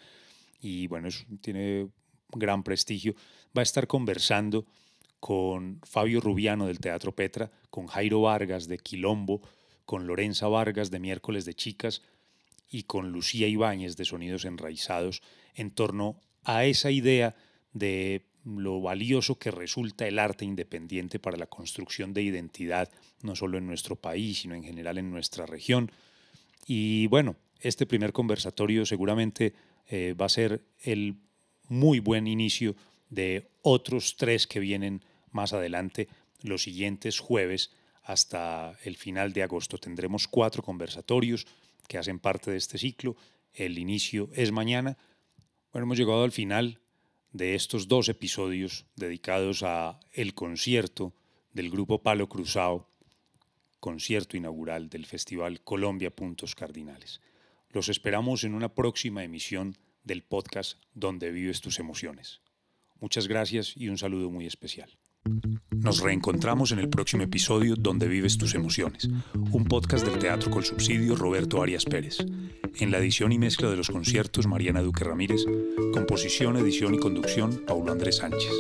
y 0.60 0.88
bueno, 0.88 1.10
tiene 1.42 1.90
gran 2.32 2.64
prestigio. 2.64 3.14
Va 3.56 3.62
a 3.62 3.70
estar 3.70 3.86
conversando 3.86 4.66
con 5.20 5.80
Fabio 5.84 6.22
Rubiano 6.22 6.66
del 6.66 6.80
Teatro 6.80 7.16
Petra, 7.16 7.52
con 7.70 7.86
Jairo 7.86 8.22
Vargas 8.22 8.68
de 8.68 8.80
Quilombo, 8.80 9.42
con 9.86 10.08
Lorenza 10.08 10.48
Vargas 10.48 10.90
de 10.90 11.00
Miércoles 11.00 11.46
de 11.46 11.54
Chicas 11.54 12.02
y 12.70 12.84
con 12.84 13.12
Lucía 13.12 13.48
Ibáñez 13.48 13.96
de 13.96 14.06
Sonidos 14.06 14.46
Enraizados 14.46 15.22
en 15.56 15.72
torno 15.72 16.20
a 16.44 16.66
esa 16.66 16.92
idea 16.92 17.36
de 17.74 18.26
lo 18.44 18.82
valioso 18.82 19.38
que 19.38 19.52
resulta 19.52 20.08
el 20.08 20.20
arte 20.20 20.46
independiente 20.46 21.20
para 21.20 21.38
la 21.38 21.48
construcción 21.48 22.14
de 22.14 22.22
identidad, 22.22 22.90
no 23.22 23.36
solo 23.36 23.58
en 23.58 23.68
nuestro 23.68 23.96
país, 23.96 24.40
sino 24.40 24.56
en 24.56 24.64
general 24.64 24.98
en 24.98 25.12
nuestra 25.12 25.46
región. 25.46 25.92
Y 26.66 27.08
bueno, 27.08 27.36
este 27.60 27.86
primer 27.86 28.14
conversatorio 28.14 28.86
seguramente 28.86 29.54
eh, 29.90 30.14
va 30.14 30.28
a 30.28 30.30
ser 30.30 30.64
el 30.82 31.18
muy 31.68 32.00
buen 32.00 32.28
inicio 32.28 32.76
de 33.10 33.50
otros 33.62 34.16
tres 34.16 34.48
que 34.48 34.60
vienen 34.60 35.04
más 35.32 35.54
adelante 35.54 36.08
los 36.42 36.64
siguientes 36.64 37.20
jueves 37.20 37.72
hasta 38.04 38.78
el 38.84 38.96
final 38.96 39.34
de 39.34 39.44
agosto. 39.44 39.78
Tendremos 39.78 40.28
cuatro 40.28 40.64
conversatorios 40.64 41.46
que 41.88 41.98
hacen 41.98 42.20
parte 42.20 42.52
de 42.52 42.58
este 42.58 42.78
ciclo. 42.78 43.16
El 43.54 43.78
inicio 43.80 44.30
es 44.34 44.52
mañana. 44.52 44.98
Bueno, 45.72 45.86
hemos 45.86 45.98
llegado 45.98 46.24
al 46.24 46.32
final 46.32 46.80
de 47.32 47.56
estos 47.56 47.88
dos 47.88 48.10
episodios 48.10 48.86
dedicados 48.96 49.64
a 49.64 50.00
el 50.12 50.34
concierto 50.34 51.14
del 51.54 51.70
grupo 51.70 52.02
Palo 52.02 52.30
Cruzado, 52.30 52.90
concierto 53.80 54.38
inaugural 54.38 54.90
del 54.90 55.06
Festival 55.06 55.62
Colombia 55.62 56.16
Puntos 56.16 56.56
Cardinales. 56.56 57.22
Los 57.70 57.90
esperamos 57.90 58.44
en 58.44 58.54
una 58.54 58.74
próxima 58.74 59.24
emisión 59.24 59.78
del 60.04 60.24
podcast 60.24 60.82
Donde 60.94 61.32
vives 61.32 61.62
tus 61.62 61.80
emociones. 61.80 62.42
Muchas 63.00 63.28
gracias 63.28 63.76
y 63.76 63.90
un 63.90 63.98
saludo 63.98 64.32
muy 64.32 64.48
especial. 64.48 64.98
Nos 65.72 66.02
reencontramos 66.02 66.72
en 66.72 66.80
el 66.80 66.90
próximo 66.90 67.24
episodio 67.24 67.76
Donde 67.76 68.08
vives 68.08 68.38
tus 68.38 68.56
emociones, 68.56 69.10
un 69.52 69.66
podcast 69.66 70.06
del 70.06 70.20
Teatro 70.20 70.52
Col 70.52 70.66
Subsidio 70.66 71.16
Roberto 71.16 71.62
Arias 71.62 71.86
Pérez. 71.86 72.18
En 72.80 72.92
la 72.92 72.98
edición 72.98 73.32
y 73.32 73.40
mezcla 73.40 73.70
de 73.70 73.78
los 73.78 73.90
conciertos 73.90 74.48
Mariana 74.48 74.82
Duque 74.82 75.04
Ramírez, 75.04 75.46
composición, 75.94 76.58
edición 76.58 76.96
y 76.96 77.00
conducción 77.00 77.64
Paulo 77.66 77.92
Andrés 77.92 78.18
Sánchez. 78.18 78.52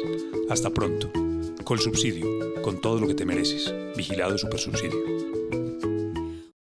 Hasta 0.49 0.69
pronto. 0.69 1.11
Col 1.63 1.79
Subsidio, 1.79 2.25
con 2.61 2.81
todo 2.81 2.99
lo 2.99 3.07
que 3.07 3.15
te 3.15 3.25
mereces. 3.25 3.73
Vigilado 3.95 4.37
Super 4.37 4.59
Subsidio. 4.59 5.36